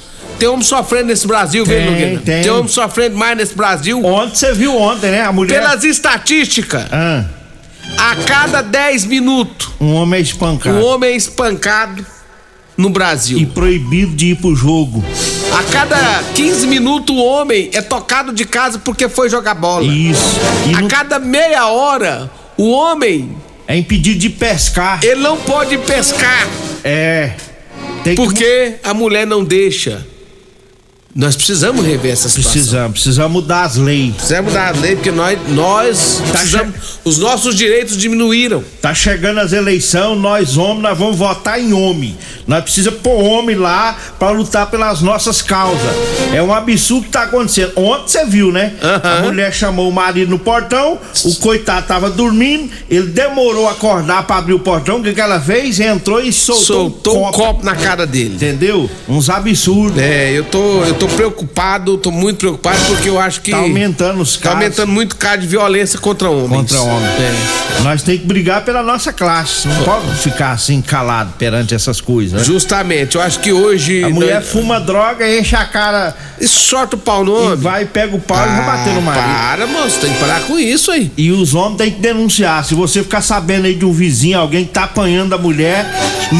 Tem 0.46 0.52
homem 0.54 0.64
sofrendo 0.64 1.06
nesse 1.08 1.26
Brasil, 1.26 1.66
viu, 1.66 1.76
Tem, 1.76 1.86
Nogueira? 1.90 2.22
tem. 2.24 2.42
Tem 2.44 2.52
homem 2.52 2.68
sofrendo 2.68 3.18
mais 3.18 3.36
nesse 3.36 3.56
Brasil. 3.56 4.06
Ontem 4.06 4.36
você 4.36 4.54
viu 4.54 4.78
ontem, 4.78 5.10
né? 5.10 5.22
A 5.24 5.32
mulher. 5.32 5.60
Pelas 5.60 5.84
estatísticas, 5.84 6.86
Ah, 6.92 7.26
a 7.98 8.16
cada 8.28 8.62
10 8.62 9.06
minutos, 9.06 9.70
um 9.82 9.96
homem 9.96 10.20
é 10.20 10.22
espancado. 10.22 10.78
um 10.78 10.86
homem 10.86 11.14
é 11.14 11.16
espancado 11.16 12.06
no 12.78 12.92
Brasil. 12.92 13.40
E 13.40 13.46
proibido 13.48 14.16
de 14.16 14.28
ir 14.28 14.36
pro 14.36 14.56
jogo. 14.56 15.04
A 15.52 15.64
cada 15.72 16.22
15 16.36 16.68
minutos, 16.68 17.16
o 17.16 17.24
homem 17.24 17.72
é 17.74 17.82
tocado 17.82 18.32
de 18.32 18.46
casa 18.46 18.78
porque 18.78 19.10
foi 19.10 19.28
jogar 19.32 19.56
bola. 19.56 19.84
Isso. 19.92 20.40
E 20.70 20.76
A 20.76 20.82
não- 20.82 20.88
cada 20.88 21.18
meia 21.18 21.66
hora, 21.70 22.30
o 22.56 22.70
homem, 22.70 23.36
é 23.68 23.76
impedido 23.76 24.20
de 24.20 24.30
pescar. 24.30 25.00
ele 25.04 25.22
não 25.22 25.38
pode 25.38 25.76
pescar 25.80 26.48
É. 26.84 27.32
Tem 28.04 28.14
que- 28.16 28.22
porque 28.22 28.74
a 28.84 28.94
mulher 28.94 29.26
não 29.26 29.44
deixa. 29.44 30.06
Nós 31.18 31.34
precisamos 31.34 31.86
rever 31.86 32.12
essa 32.12 32.28
situação. 32.28 32.52
Precisamos, 32.52 32.92
precisamos 32.92 33.32
mudar 33.32 33.64
as 33.64 33.78
leis. 33.78 34.14
Precisamos 34.16 34.52
dar 34.52 34.76
a 34.76 34.78
lei 34.78 34.96
porque 34.98 35.12
nós, 35.12 35.40
nós 35.52 36.22
Tá 36.30 36.40
precisamos, 36.40 36.76
os 37.06 37.18
nossos 37.18 37.56
direitos 37.56 37.96
diminuíram. 37.96 38.62
Tá 38.82 38.94
chegando 38.94 39.40
as 39.40 39.54
eleições, 39.54 40.20
nós 40.20 40.58
homens, 40.58 40.82
nós 40.82 40.98
vamos 40.98 41.16
votar 41.16 41.58
em 41.58 41.72
homem. 41.72 42.18
Nós 42.46 42.62
precisamos 42.64 43.00
pôr 43.00 43.24
homem 43.24 43.56
lá 43.56 43.98
pra 44.20 44.30
lutar 44.32 44.70
pelas 44.70 45.02
nossas 45.02 45.42
causas. 45.42 45.80
É 46.34 46.44
um 46.44 46.54
absurdo 46.54 47.06
que 47.06 47.12
tá 47.12 47.24
acontecendo. 47.24 47.72
Ontem 47.78 48.08
você 48.10 48.26
viu, 48.26 48.52
né? 48.52 48.74
A 48.82 48.88
Aham. 49.20 49.22
mulher 49.28 49.54
chamou 49.54 49.88
o 49.88 49.94
marido 49.94 50.32
no 50.32 50.38
portão, 50.38 51.00
o 51.24 51.36
coitado 51.36 51.88
tava 51.88 52.10
dormindo, 52.10 52.70
ele 52.90 53.08
demorou 53.08 53.70
a 53.70 53.72
acordar 53.72 54.28
pra 54.28 54.36
abrir 54.36 54.54
o 54.54 54.60
portão, 54.60 55.00
o 55.00 55.04
que, 55.04 55.14
que 55.14 55.22
ela 55.22 55.40
fez? 55.40 55.80
Entrou 55.80 56.20
e 56.20 56.34
soltou, 56.34 56.66
Soltou 56.66 57.24
um 57.24 57.30
um 57.30 57.32
copo 57.32 57.64
na 57.64 57.74
cara 57.74 58.06
dele. 58.06 58.36
Entendeu? 58.36 58.90
Uns 59.08 59.30
absurdos. 59.30 59.98
É, 59.98 60.32
eu 60.38 60.44
tô, 60.44 60.84
eu 60.84 60.94
tô 60.96 61.05
preocupado, 61.08 61.98
tô 61.98 62.12
muito 62.12 62.38
preocupado 62.38 62.78
porque 62.88 63.10
eu 63.10 63.20
acho 63.20 63.42
que 63.42 63.52
Tá 63.52 63.58
aumentando 63.58 64.22
os 64.22 64.36
tá 64.38 64.42
casos. 64.44 64.56
aumentando 64.58 64.92
muito 64.92 65.14
o 65.14 65.16
caso 65.18 65.42
de 65.42 65.48
violência 65.48 66.00
contra 66.00 66.30
homens. 66.30 66.72
Contra 66.72 66.82
homens. 66.82 67.20
É. 67.20 67.82
Nós 67.84 68.02
temos 68.04 68.22
que 68.22 68.28
brigar 68.28 68.64
pela 68.64 68.82
nossa 68.84 69.12
classe. 69.14 69.68
Não 69.68 69.84
pode 69.84 70.16
ficar 70.16 70.52
assim 70.52 70.82
calado 70.82 71.34
perante 71.38 71.74
essas 71.76 72.00
coisas. 72.02 72.40
né? 72.40 72.46
Justamente, 72.46 73.16
eu 73.16 73.22
acho 73.22 73.40
que 73.40 73.52
hoje 73.52 74.04
A 74.04 74.10
mulher 74.10 74.36
nós- 74.36 74.48
fuma 74.50 74.80
droga, 74.80 75.28
enche 75.38 75.56
a 75.56 75.66
cara 75.66 76.16
e 76.40 76.48
sorta 76.48 76.96
o 76.96 77.00
pau 77.00 77.24
no 77.24 77.32
e 77.32 77.42
homem. 77.46 77.56
vai, 77.58 77.86
pega 77.86 78.16
o 78.16 78.20
pau 78.20 78.38
e 78.38 78.50
vai 78.56 78.66
bater 78.66 78.94
no 78.94 79.02
marido. 79.02 79.26
Para, 79.26 79.68
moço, 79.68 80.00
tem 80.00 80.12
que 80.14 80.20
parar 80.20 80.42
com 80.42 80.58
isso 80.60 80.92
aí. 80.92 81.12
E 81.18 81.32
os 81.32 81.54
homens 81.54 81.78
têm 81.78 81.92
que 81.92 82.00
denunciar. 82.02 82.64
Se 82.66 82.74
você 82.74 83.04
ficar 83.04 83.22
sabendo 83.22 83.66
aí 83.66 83.76
de 83.76 83.86
um 83.86 83.92
vizinho, 83.94 84.40
alguém 84.40 84.66
que 84.66 84.72
tá 84.72 84.84
apanhando 84.86 85.34
a 85.34 85.38
mulher, 85.38 85.86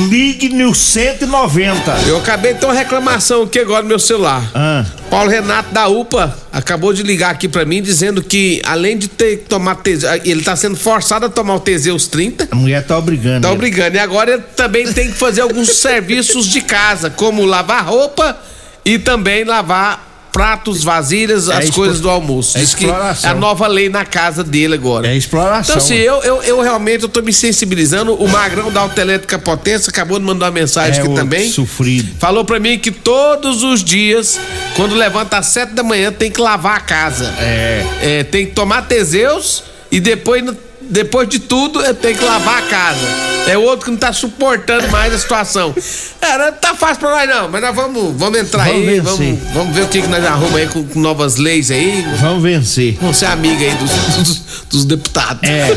ligue 0.10 0.50
no 0.50 0.74
190. 0.74 1.92
Eu 2.08 2.18
acabei 2.18 2.54
de 2.54 2.60
ter 2.60 2.66
uma 2.66 2.74
reclamação 2.74 3.44
aqui 3.44 3.60
agora 3.60 3.82
no 3.84 3.90
meu 3.90 4.00
celular. 4.00 4.44
Ah, 4.58 4.86
Paulo 5.10 5.30
Renato 5.30 5.74
da 5.74 5.90
UPA 5.90 6.34
acabou 6.50 6.94
de 6.94 7.04
ligar 7.04 7.30
aqui 7.32 7.46
pra 7.46 7.66
mim 7.66 7.82
dizendo 7.82 8.24
que 8.24 8.62
além 8.66 8.98
de 8.98 9.10
ter 9.10 9.40
que 9.40 9.50
tomar 9.50 9.76
Tese- 9.76 10.06
ele 10.24 10.42
tá 10.44 10.56
sendo 10.56 10.78
forçado 10.78 11.26
a 11.26 11.30
tomar 11.30 11.56
o 11.56 11.60
Teseus 11.60 12.08
30, 12.08 12.48
a 12.50 12.56
mulher 12.56 12.82
tá 12.86 12.98
obrigando. 12.98 13.42
tá 13.42 13.50
ele. 13.50 13.56
obrigando. 13.56 13.98
E 13.98 14.00
agora 14.00 14.32
ele 14.36 14.44
também 14.56 14.92
tem 14.94 15.12
que 15.12 15.18
fazer 15.18 15.42
alguns 15.42 15.70
serviços 15.76 16.48
de 16.48 16.62
casa, 16.62 17.10
como 17.10 17.44
lavar 17.46 17.86
roupa 17.86 18.38
e 18.86 18.98
também 18.98 19.44
lavar 19.44 20.15
pratos, 20.36 20.84
vasilhas, 20.84 21.48
as 21.48 21.64
explo- 21.66 21.76
coisas 21.86 22.02
do 22.02 22.10
almoço. 22.10 22.58
é 22.58 22.60
Diz 22.60 22.74
que 22.76 22.84
é 22.84 22.90
exploração. 22.90 23.30
a 23.30 23.34
nova 23.34 23.68
lei 23.68 23.88
na 23.88 24.04
casa 24.04 24.44
dele 24.44 24.74
agora. 24.74 25.08
É 25.08 25.16
exploração. 25.16 25.76
Então, 25.76 25.78
assim, 25.78 25.96
eu, 25.96 26.22
eu, 26.24 26.44
eu 26.44 26.60
realmente 26.62 27.04
eu 27.04 27.10
tô 27.10 27.22
me 27.22 27.32
sensibilizando. 27.32 28.14
O 28.16 28.28
Magrão 28.28 28.70
da 28.70 28.82
Autoelétrica 28.82 29.40
Potência 29.40 29.90
acabou 29.90 30.20
de 30.20 30.26
mandar 30.26 30.48
uma 30.48 30.52
mensagem 30.52 31.00
é 31.00 31.04
aqui 31.06 31.16
também. 31.16 31.50
sofrido. 31.50 32.16
Falou 32.20 32.44
pra 32.44 32.60
mim 32.60 32.78
que 32.78 32.92
todos 32.92 33.64
os 33.64 33.82
dias, 33.82 34.38
quando 34.76 34.94
levanta 34.94 35.38
às 35.38 35.46
sete 35.46 35.72
da 35.74 35.84
manhã, 35.84 36.12
tem 36.12 36.30
que 36.30 36.42
lavar 36.42 36.76
a 36.76 36.82
casa. 36.82 37.34
É. 37.40 37.86
É, 38.02 38.24
tem 38.26 38.46
que 38.46 38.52
tomar 38.52 38.82
Teseus 38.82 39.64
e 39.90 40.02
depois, 40.02 40.44
depois 40.90 41.28
de 41.28 41.40
tudo, 41.40 41.82
é, 41.84 41.94
tem 41.94 42.16
que 42.16 42.24
lavar 42.24 42.60
a 42.60 42.62
casa. 42.68 43.36
É 43.48 43.58
outro 43.58 43.86
que 43.86 43.92
não 43.92 43.98
tá 43.98 44.12
suportando 44.12 44.88
mais 44.90 45.14
a 45.14 45.20
situação. 45.20 45.74
É, 46.20 46.38
não 46.38 46.52
tá 46.54 46.74
fácil 46.74 46.98
pra 46.98 47.12
nós 47.12 47.30
não, 47.30 47.50
mas 47.50 47.62
nós 47.62 47.76
vamos, 47.76 48.16
vamos 48.18 48.40
entrar 48.40 48.66
Vamos 48.66 48.88
aí, 48.88 49.00
vencer. 49.00 49.36
vamos, 49.36 49.54
vamos 49.54 49.76
ver 49.76 49.84
o 49.84 49.88
que, 49.88 50.02
que 50.02 50.08
nós 50.08 50.26
arrumamos 50.26 50.56
aí 50.56 50.68
com, 50.68 50.84
com 50.84 51.00
novas 51.00 51.38
leis 51.38 51.70
aí. 51.70 52.04
Vamos 52.20 52.42
vencer. 52.42 52.98
Vamos 53.00 53.18
ser 53.18 53.28
amiga 53.28 53.64
aí 53.64 53.76
dos, 53.76 53.92
dos, 54.18 54.42
dos 54.70 54.86
deputados. 54.86 55.48
É. 55.48 55.70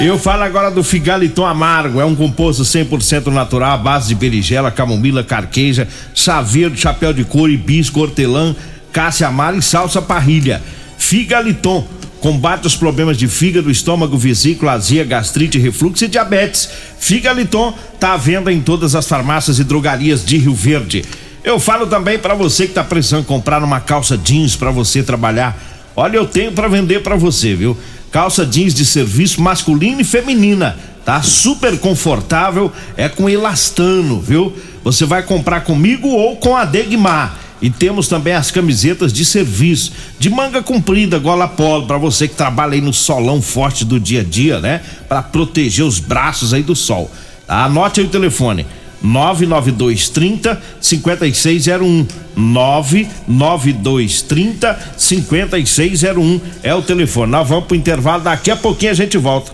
Eu 0.00 0.18
falo 0.18 0.42
agora 0.42 0.70
do 0.70 0.82
Figaliton 0.82 1.44
Amargo, 1.44 2.00
é 2.00 2.04
um 2.04 2.16
composto 2.16 2.62
100% 2.62 3.26
natural, 3.26 3.72
à 3.72 3.76
base 3.76 4.08
de 4.08 4.14
berigela, 4.14 4.70
camomila, 4.70 5.22
carqueja, 5.22 5.86
chá 6.14 6.40
verde, 6.40 6.80
chapéu 6.80 7.12
de 7.12 7.22
couro, 7.22 7.52
hibisco, 7.52 8.00
hortelã, 8.00 8.56
cássia 8.92 9.28
amara 9.28 9.56
e 9.56 9.62
salsa 9.62 10.00
parrilha. 10.00 10.62
Figaliton 10.98 11.86
combate 12.20 12.66
os 12.66 12.76
problemas 12.76 13.16
de 13.16 13.26
fígado, 13.26 13.70
estômago, 13.70 14.16
vesícula, 14.16 14.72
azia, 14.72 15.04
gastrite, 15.04 15.58
refluxo 15.58 16.04
e 16.04 16.08
diabetes. 16.08 16.68
Figaliton 16.98 17.74
tá 17.98 18.12
à 18.12 18.16
venda 18.16 18.52
em 18.52 18.60
todas 18.60 18.94
as 18.94 19.08
farmácias 19.08 19.58
e 19.58 19.64
drogarias 19.64 20.24
de 20.24 20.36
Rio 20.36 20.54
Verde. 20.54 21.04
Eu 21.42 21.58
falo 21.58 21.86
também 21.86 22.18
para 22.18 22.34
você 22.34 22.66
que 22.66 22.74
tá 22.74 22.84
precisando 22.84 23.24
comprar 23.24 23.64
uma 23.64 23.80
calça 23.80 24.16
jeans 24.16 24.54
para 24.54 24.70
você 24.70 25.02
trabalhar. 25.02 25.58
Olha, 25.96 26.16
eu 26.16 26.26
tenho 26.26 26.52
para 26.52 26.68
vender 26.68 27.02
para 27.02 27.16
você, 27.16 27.54
viu? 27.54 27.76
Calça 28.12 28.44
jeans 28.44 28.74
de 28.74 28.84
serviço 28.84 29.40
masculina 29.40 30.02
e 30.02 30.04
feminina, 30.04 30.76
tá? 31.04 31.22
Super 31.22 31.78
confortável, 31.78 32.70
é 32.96 33.08
com 33.08 33.28
elastano, 33.28 34.20
viu? 34.20 34.54
Você 34.84 35.06
vai 35.06 35.22
comprar 35.22 35.62
comigo 35.62 36.08
ou 36.08 36.36
com 36.36 36.54
a 36.54 36.64
Degmar. 36.66 37.39
E 37.62 37.68
temos 37.68 38.08
também 38.08 38.32
as 38.32 38.50
camisetas 38.50 39.12
de 39.12 39.24
serviço, 39.24 39.92
de 40.18 40.30
manga 40.30 40.62
comprida, 40.62 41.18
gola 41.18 41.46
polo, 41.46 41.86
para 41.86 41.98
você 41.98 42.26
que 42.26 42.34
trabalha 42.34 42.74
aí 42.74 42.80
no 42.80 42.92
solão 42.92 43.42
forte 43.42 43.84
do 43.84 44.00
dia 44.00 44.20
a 44.20 44.24
dia, 44.24 44.60
né? 44.60 44.80
Para 45.08 45.22
proteger 45.22 45.84
os 45.84 45.98
braços 45.98 46.54
aí 46.54 46.62
do 46.62 46.74
sol. 46.74 47.10
Tá? 47.46 47.64
Anote 47.64 48.00
aí 48.00 48.06
o 48.06 48.10
telefone: 48.10 48.66
99230 49.02 50.60
5601. 50.80 52.06
99230 52.36 54.78
5601 54.96 56.40
é 56.62 56.72
o 56.74 56.80
telefone. 56.80 57.32
Nós 57.32 57.48
vamos 57.48 57.66
pro 57.66 57.76
intervalo, 57.76 58.22
daqui 58.22 58.50
a 58.50 58.56
pouquinho 58.56 58.92
a 58.92 58.94
gente 58.94 59.18
volta. 59.18 59.52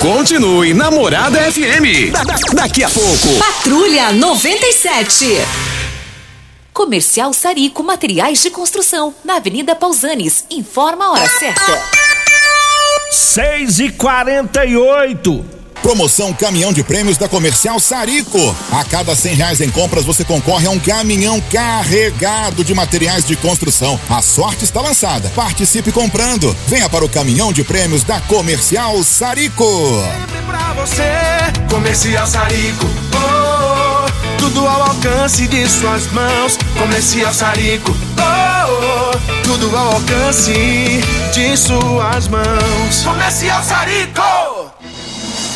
Continue 0.00 0.74
Namorada 0.74 1.38
FM. 1.50 2.12
Da, 2.12 2.24
da, 2.24 2.34
daqui 2.54 2.84
a 2.84 2.90
pouco. 2.90 3.38
Patrulha 3.38 4.12
97. 4.12 5.67
Comercial 6.78 7.32
Sarico 7.32 7.82
Materiais 7.82 8.40
de 8.40 8.50
Construção, 8.50 9.12
na 9.24 9.34
Avenida 9.34 9.74
Pausanes. 9.74 10.44
Informa 10.48 11.06
a 11.06 11.10
hora 11.10 11.28
certa. 11.28 11.82
6 13.10 13.80
e 13.80 13.90
48 13.90 15.44
Promoção 15.82 16.32
Caminhão 16.32 16.72
de 16.72 16.84
Prêmios 16.84 17.16
da 17.16 17.28
Comercial 17.28 17.80
Sarico. 17.80 18.38
A 18.70 18.84
cada 18.84 19.16
cem 19.16 19.34
reais 19.34 19.60
em 19.60 19.70
compras 19.70 20.04
você 20.04 20.24
concorre 20.24 20.68
a 20.68 20.70
um 20.70 20.78
caminhão 20.78 21.40
carregado 21.50 22.62
de 22.62 22.72
materiais 22.72 23.24
de 23.24 23.34
construção. 23.34 23.98
A 24.08 24.22
sorte 24.22 24.62
está 24.62 24.80
lançada. 24.80 25.28
Participe 25.30 25.90
comprando. 25.90 26.56
Venha 26.68 26.88
para 26.88 27.04
o 27.04 27.08
Caminhão 27.08 27.52
de 27.52 27.64
Prêmios 27.64 28.04
da 28.04 28.20
Comercial 28.20 29.02
Sarico. 29.02 29.64
Sempre 29.64 30.42
pra 30.42 30.74
você, 30.74 31.02
Comercial 31.68 32.24
Sarico. 32.24 32.86
Tudo 34.48 34.66
ao 34.66 34.82
alcance 34.82 35.46
de 35.46 35.68
suas 35.68 36.10
mãos. 36.10 36.56
Comercial 36.78 37.34
Sarico. 37.34 37.94
Oh, 38.16 39.12
oh, 39.12 39.42
tudo 39.42 39.76
ao 39.76 39.92
alcance 39.92 41.02
de 41.34 41.54
suas 41.54 42.28
mãos. 42.28 43.04
Comercial 43.04 43.62
Sarico. 43.62 44.47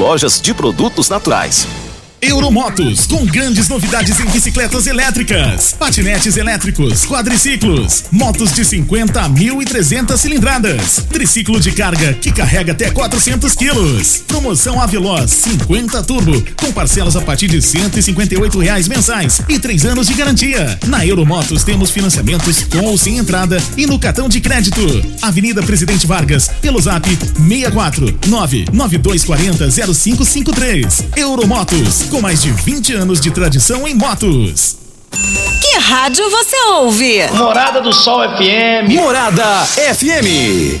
lojas 0.00 0.40
de 0.40 0.54
produtos 0.54 1.10
naturais. 1.10 1.89
Euromotos, 2.22 3.06
com 3.06 3.24
grandes 3.24 3.66
novidades 3.68 4.20
em 4.20 4.26
bicicletas 4.26 4.86
elétricas, 4.86 5.72
patinetes 5.78 6.36
elétricos, 6.36 7.06
quadriciclos, 7.06 8.04
motos 8.12 8.52
de 8.52 8.62
50 8.62 9.20
a 9.22 9.28
1.300 9.28 10.16
cilindradas, 10.18 11.06
triciclo 11.10 11.58
de 11.58 11.72
carga 11.72 12.12
que 12.12 12.30
carrega 12.30 12.72
até 12.72 12.90
400 12.90 13.54
quilos. 13.54 14.22
Promoção 14.26 14.80
Aveloz 14.80 15.30
50 15.30 16.02
Turbo, 16.02 16.44
com 16.56 16.70
parcelas 16.72 17.16
a 17.16 17.22
partir 17.22 17.48
de 17.48 17.62
158 17.62 18.58
reais 18.58 18.86
mensais 18.86 19.40
e 19.48 19.58
três 19.58 19.86
anos 19.86 20.06
de 20.06 20.12
garantia. 20.12 20.78
Na 20.88 21.06
Euromotos 21.06 21.64
temos 21.64 21.90
financiamentos 21.90 22.64
com 22.64 22.84
ou 22.84 22.98
sem 22.98 23.16
entrada 23.16 23.62
e 23.78 23.86
no 23.86 23.98
cartão 23.98 24.28
de 24.28 24.40
crédito. 24.42 24.80
Avenida 25.22 25.62
Presidente 25.62 26.06
Vargas, 26.06 26.50
pelo 26.60 26.80
zap 26.80 27.08
64 27.08 28.18
99240 28.26 29.70
0553. 29.70 31.04
Euromotos 31.16 32.09
com 32.10 32.20
mais 32.20 32.42
de 32.42 32.50
20 32.50 32.92
anos 32.94 33.20
de 33.20 33.30
tradição 33.30 33.86
em 33.86 33.94
motos. 33.94 34.76
Que 35.60 35.78
rádio 35.78 36.28
você 36.28 36.56
ouve? 36.72 37.22
Morada 37.32 37.80
do 37.80 37.92
Sol 37.92 38.20
FM. 38.36 38.90
Morada 38.92 39.44
FM. 39.64 40.80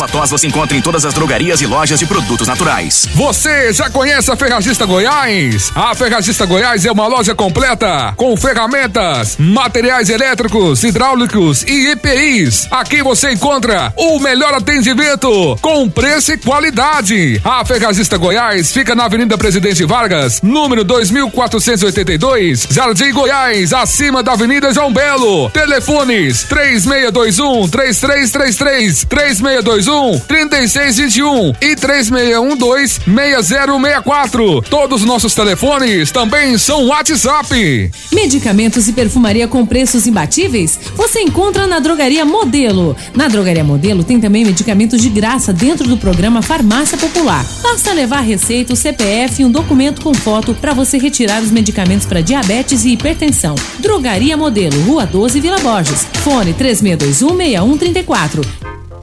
Ervatós 0.00 0.30
você 0.30 0.46
encontra 0.46 0.74
em 0.74 0.80
todas 0.80 1.04
as 1.04 1.12
drogarias 1.12 1.60
e 1.60 1.66
lojas 1.66 1.98
de 1.98 2.06
produtos 2.06 2.48
naturais. 2.48 3.06
Você 3.14 3.70
já 3.70 3.90
conhece 3.90 4.30
a 4.30 4.36
Ferragista 4.36 4.86
Goiás? 4.86 5.70
A 5.74 5.94
Ferragista 5.94 6.46
Goiás 6.46 6.86
é 6.86 6.90
uma 6.90 7.06
loja 7.06 7.34
completa 7.34 8.14
com 8.16 8.34
ferramentas, 8.34 9.36
materiais 9.38 10.08
elétricos, 10.08 10.82
hidráulicos 10.84 11.64
e 11.64 11.88
EPIs. 11.88 12.66
Aqui 12.70 13.02
você 13.02 13.32
encontra 13.32 13.92
o 13.94 14.18
melhor 14.20 14.54
atendimento 14.54 15.58
com 15.60 15.86
preço 15.90 16.32
e 16.32 16.38
qualidade. 16.38 17.38
A 17.44 17.62
Ferragista 17.62 18.16
Goiás 18.16 18.72
fica 18.72 18.94
na 18.94 19.04
Avenida 19.04 19.36
Presidente 19.36 19.84
Vargas, 19.84 20.40
número 20.40 20.82
2482, 20.82 22.68
Jardim 22.70 23.12
Goiás, 23.12 23.74
acima 23.74 24.22
da 24.22 24.32
Avenida 24.32 24.72
João 24.72 24.90
Belo. 24.90 25.50
Telefones 25.50 26.44
3621 26.44 27.68
3333 27.68 29.04
3621 29.04 29.89
3621 30.26 31.54
e 31.60 31.76
3612 31.76 33.00
6064. 33.04 34.62
Todos 34.62 35.00
os 35.00 35.06
nossos 35.06 35.34
telefones 35.34 36.10
também 36.10 36.56
são 36.58 36.86
WhatsApp. 36.86 37.90
Medicamentos 38.12 38.88
e 38.88 38.92
perfumaria 38.92 39.48
com 39.48 39.66
preços 39.66 40.06
imbatíveis? 40.06 40.78
Você 40.94 41.20
encontra 41.20 41.66
na 41.66 41.78
Drogaria 41.78 42.24
Modelo. 42.24 42.96
Na 43.14 43.28
Drogaria 43.28 43.64
Modelo 43.64 44.04
tem 44.04 44.20
também 44.20 44.44
medicamentos 44.44 45.00
de 45.00 45.08
graça 45.08 45.52
dentro 45.52 45.88
do 45.88 45.96
programa 45.96 46.42
Farmácia 46.42 46.96
Popular. 46.96 47.44
Basta 47.62 47.92
levar 47.92 48.20
receita, 48.20 48.72
o 48.72 48.76
CPF 48.76 49.42
e 49.42 49.44
um 49.44 49.50
documento 49.50 50.02
com 50.02 50.14
foto 50.14 50.54
para 50.54 50.72
você 50.72 50.98
retirar 50.98 51.42
os 51.42 51.50
medicamentos 51.50 52.06
para 52.06 52.20
diabetes 52.20 52.84
e 52.84 52.90
hipertensão. 52.90 53.54
Drogaria 53.78 54.36
Modelo, 54.36 54.80
Rua 54.82 55.06
12, 55.06 55.40
Vila 55.40 55.58
Borges. 55.58 56.06
Fone 56.22 56.52
3621 56.52 57.36
6134. 57.36 58.69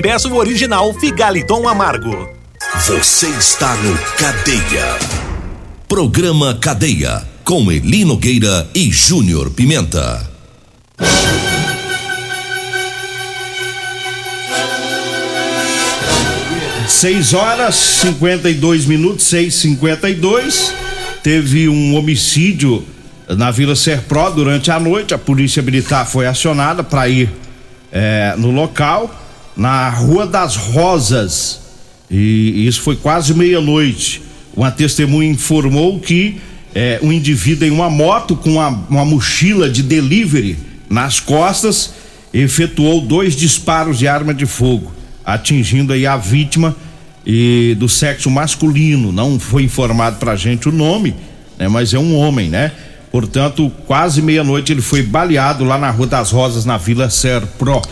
peço 0.00 0.30
o 0.30 0.36
original 0.36 0.94
Figaliton 0.94 1.68
Amargo. 1.68 2.28
Você 2.86 3.28
está 3.28 3.74
no 3.76 3.96
Cadeia. 4.16 4.98
Programa 5.86 6.54
Cadeia 6.54 7.22
com 7.44 7.70
Eli 7.70 8.04
Nogueira 8.04 8.66
e 8.74 8.90
Júnior 8.90 9.50
Pimenta. 9.50 10.26
Seis 16.88 17.34
horas, 17.34 17.74
52 17.74 18.86
minutos, 18.86 19.26
seis 19.26 19.54
cinquenta 19.54 20.08
e 20.08 20.14
dois. 20.14 20.72
Teve 21.22 21.68
um 21.68 21.94
homicídio 21.94 22.84
na 23.28 23.50
Vila 23.50 23.76
Serpro 23.76 24.30
durante 24.30 24.70
a 24.70 24.80
noite. 24.80 25.12
A 25.12 25.18
polícia 25.18 25.62
militar 25.62 26.06
foi 26.06 26.26
acionada 26.26 26.82
para 26.82 27.06
ir 27.08 27.30
é, 27.92 28.34
no 28.38 28.50
local 28.50 29.19
na 29.60 29.90
Rua 29.90 30.26
das 30.26 30.56
Rosas. 30.56 31.60
E 32.10 32.66
isso 32.66 32.80
foi 32.80 32.96
quase 32.96 33.34
meia-noite. 33.34 34.22
Uma 34.56 34.70
testemunha 34.70 35.30
informou 35.30 36.00
que 36.00 36.40
é, 36.74 36.98
um 37.02 37.12
indivíduo 37.12 37.68
em 37.68 37.70
uma 37.70 37.90
moto 37.90 38.34
com 38.34 38.52
uma, 38.52 38.68
uma 38.88 39.04
mochila 39.04 39.68
de 39.68 39.82
delivery 39.82 40.56
nas 40.88 41.20
costas 41.20 41.92
efetuou 42.32 43.02
dois 43.02 43.36
disparos 43.36 43.98
de 43.98 44.08
arma 44.08 44.32
de 44.32 44.46
fogo, 44.46 44.92
atingindo 45.24 45.92
aí 45.92 46.06
a 46.06 46.16
vítima 46.16 46.74
e 47.26 47.76
do 47.78 47.88
sexo 47.88 48.30
masculino. 48.30 49.12
Não 49.12 49.38
foi 49.38 49.64
informado 49.64 50.16
pra 50.16 50.36
gente 50.36 50.68
o 50.68 50.72
nome 50.72 51.14
né? 51.60 51.68
Mas 51.68 51.92
é 51.92 51.98
um 51.98 52.16
homem, 52.16 52.48
né? 52.48 52.72
Portanto, 53.12 53.70
quase 53.86 54.22
meia-noite 54.22 54.72
ele 54.72 54.80
foi 54.80 55.02
baleado 55.02 55.62
lá 55.62 55.76
na 55.76 55.90
Rua 55.90 56.06
das 56.06 56.30
Rosas, 56.30 56.64
na 56.64 56.78
Vila 56.78 57.10
Serpro. 57.10 57.82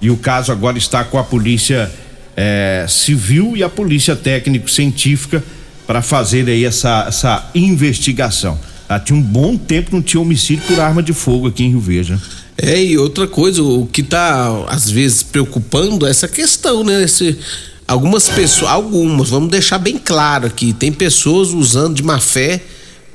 E 0.00 0.10
o 0.10 0.16
caso 0.16 0.52
agora 0.52 0.78
está 0.78 1.04
com 1.04 1.18
a 1.18 1.24
polícia 1.24 1.90
é, 2.36 2.86
civil 2.88 3.56
e 3.56 3.62
a 3.62 3.68
polícia 3.68 4.14
técnico-científica 4.14 5.42
para 5.86 6.02
fazer 6.02 6.48
aí 6.48 6.64
essa, 6.64 7.06
essa 7.08 7.50
investigação. 7.54 8.58
Ah, 8.88 8.98
tinha 8.98 9.18
um 9.18 9.22
bom 9.22 9.56
tempo 9.56 9.90
que 9.90 9.96
não 9.96 10.02
tinha 10.02 10.20
homicídio 10.20 10.64
por 10.66 10.80
arma 10.80 11.02
de 11.02 11.12
fogo 11.12 11.48
aqui 11.48 11.64
em 11.64 11.70
Rio 11.70 11.80
Verde. 11.80 12.12
Né? 12.12 12.20
É, 12.56 12.82
e 12.82 12.98
outra 12.98 13.26
coisa, 13.26 13.62
o 13.62 13.86
que 13.86 14.02
tá 14.02 14.64
às 14.68 14.90
vezes 14.90 15.22
preocupando 15.22 16.06
é 16.06 16.10
essa 16.10 16.26
questão, 16.26 16.82
né? 16.82 17.04
Esse, 17.04 17.38
algumas 17.86 18.28
pessoas, 18.28 18.70
algumas, 18.70 19.30
vamos 19.30 19.50
deixar 19.50 19.78
bem 19.78 19.96
claro 19.96 20.46
aqui, 20.46 20.72
tem 20.72 20.90
pessoas 20.90 21.50
usando 21.50 21.94
de 21.96 22.02
má 22.02 22.18
fé 22.18 22.60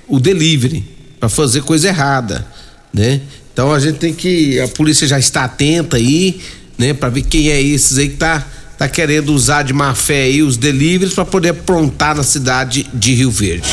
o 0.07 0.19
delivery 0.19 0.85
para 1.19 1.27
fazer 1.27 1.61
coisa 1.61 1.87
errada, 1.87 2.45
né? 2.93 3.21
Então 3.51 3.73
a 3.73 3.79
gente 3.79 3.97
tem 3.97 4.13
que 4.13 4.59
a 4.59 4.67
polícia 4.67 5.05
já 5.05 5.19
está 5.19 5.43
atenta 5.43 5.97
aí, 5.97 6.39
né, 6.77 6.93
para 6.93 7.09
ver 7.09 7.23
quem 7.23 7.49
é 7.49 7.61
esses 7.61 7.97
aí 7.97 8.09
que 8.09 8.17
tá 8.17 8.45
tá 8.77 8.89
querendo 8.89 9.33
usar 9.33 9.63
de 9.63 9.71
má 9.71 9.93
fé 9.95 10.23
aí 10.23 10.41
os 10.41 10.57
deliveries 10.57 11.13
para 11.13 11.23
poder 11.23 11.49
aprontar 11.49 12.15
na 12.15 12.23
cidade 12.23 12.85
de 12.93 13.13
Rio 13.13 13.31
Verde. 13.31 13.69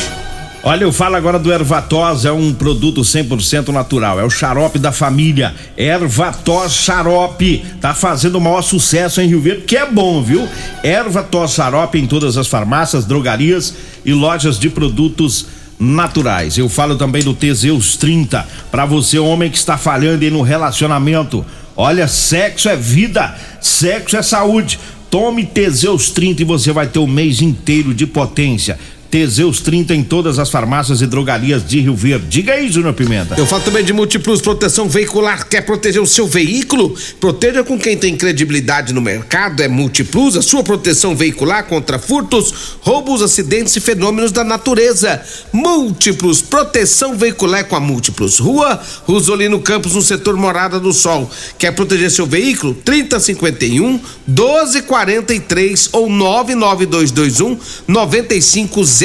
Olha, 0.63 0.83
eu 0.83 0.91
falo 0.91 1.15
agora 1.15 1.39
do 1.39 1.51
Ervatós, 1.51 2.23
é 2.23 2.31
um 2.31 2.53
produto 2.53 3.01
100% 3.01 3.69
natural, 3.69 4.19
é 4.19 4.23
o 4.23 4.29
xarope 4.29 4.77
da 4.77 4.91
família. 4.91 5.55
Ervatós 5.75 6.73
Xarope, 6.73 7.65
tá 7.81 7.95
fazendo 7.95 8.35
o 8.35 8.41
maior 8.41 8.61
sucesso 8.61 9.19
em 9.19 9.27
Rio 9.27 9.41
Verde, 9.41 9.63
que 9.63 9.75
é 9.75 9.89
bom, 9.89 10.21
viu? 10.21 10.47
Ervatós 10.83 11.53
Xarope 11.53 11.97
em 11.97 12.05
todas 12.05 12.37
as 12.37 12.45
farmácias, 12.45 13.05
drogarias 13.05 13.73
e 14.05 14.13
lojas 14.13 14.59
de 14.59 14.69
produtos 14.69 15.47
naturais. 15.79 16.59
Eu 16.59 16.69
falo 16.69 16.95
também 16.95 17.23
do 17.23 17.33
Teseus 17.33 17.97
30, 17.97 18.47
para 18.69 18.85
você 18.85 19.17
homem 19.17 19.49
que 19.49 19.57
está 19.57 19.79
falhando 19.79 20.23
aí 20.23 20.29
no 20.29 20.43
relacionamento. 20.43 21.43
Olha, 21.75 22.07
sexo 22.07 22.69
é 22.69 22.75
vida, 22.75 23.35
sexo 23.59 24.17
é 24.17 24.21
saúde. 24.21 24.79
Tome 25.09 25.45
Teseus 25.45 26.09
30 26.09 26.41
e 26.41 26.45
você 26.45 26.71
vai 26.71 26.87
ter 26.87 26.99
o 26.99 27.07
mês 27.07 27.41
inteiro 27.41 27.93
de 27.93 28.07
potência. 28.07 28.79
Teseus 29.11 29.59
30 29.59 29.93
em 29.93 30.03
todas 30.03 30.39
as 30.39 30.49
farmácias 30.49 31.01
e 31.01 31.05
drogarias 31.05 31.67
de 31.67 31.81
Rio 31.81 31.93
Verde. 31.93 32.27
Diga 32.29 32.53
aí, 32.53 32.71
Júnior 32.71 32.93
Pimenta. 32.93 33.35
Eu 33.37 33.45
falo 33.45 33.61
também 33.61 33.83
de 33.83 33.91
Multiplus 33.91 34.41
Proteção 34.41 34.87
Veicular. 34.87 35.49
Quer 35.49 35.59
proteger 35.61 36.01
o 36.01 36.07
seu 36.07 36.25
veículo? 36.25 36.95
Proteja 37.19 37.61
com 37.61 37.77
quem 37.77 37.97
tem 37.97 38.15
credibilidade 38.15 38.93
no 38.93 39.01
mercado. 39.01 39.61
É 39.61 39.67
Multiplus, 39.67 40.37
a 40.37 40.41
sua 40.41 40.63
proteção 40.63 41.13
veicular 41.13 41.65
contra 41.65 41.99
furtos, 41.99 42.77
roubos, 42.79 43.21
acidentes 43.21 43.75
e 43.75 43.81
fenômenos 43.81 44.31
da 44.31 44.45
natureza. 44.45 45.21
Múltiplos 45.51 46.41
Proteção 46.41 47.17
Veicular 47.17 47.65
com 47.65 47.75
a 47.75 47.81
Múltiplos. 47.81 48.39
Rua 48.39 48.81
Rosolino 49.03 49.59
Campos, 49.59 49.93
no 49.93 50.01
setor 50.01 50.37
Morada 50.37 50.79
do 50.79 50.93
Sol. 50.93 51.29
Quer 51.57 51.71
proteger 51.73 52.09
seu 52.09 52.25
veículo? 52.25 52.73
3051 52.75 53.99
1243 54.25 55.89
ou 55.91 56.09
99221 56.09 57.59
9500 57.89 59.00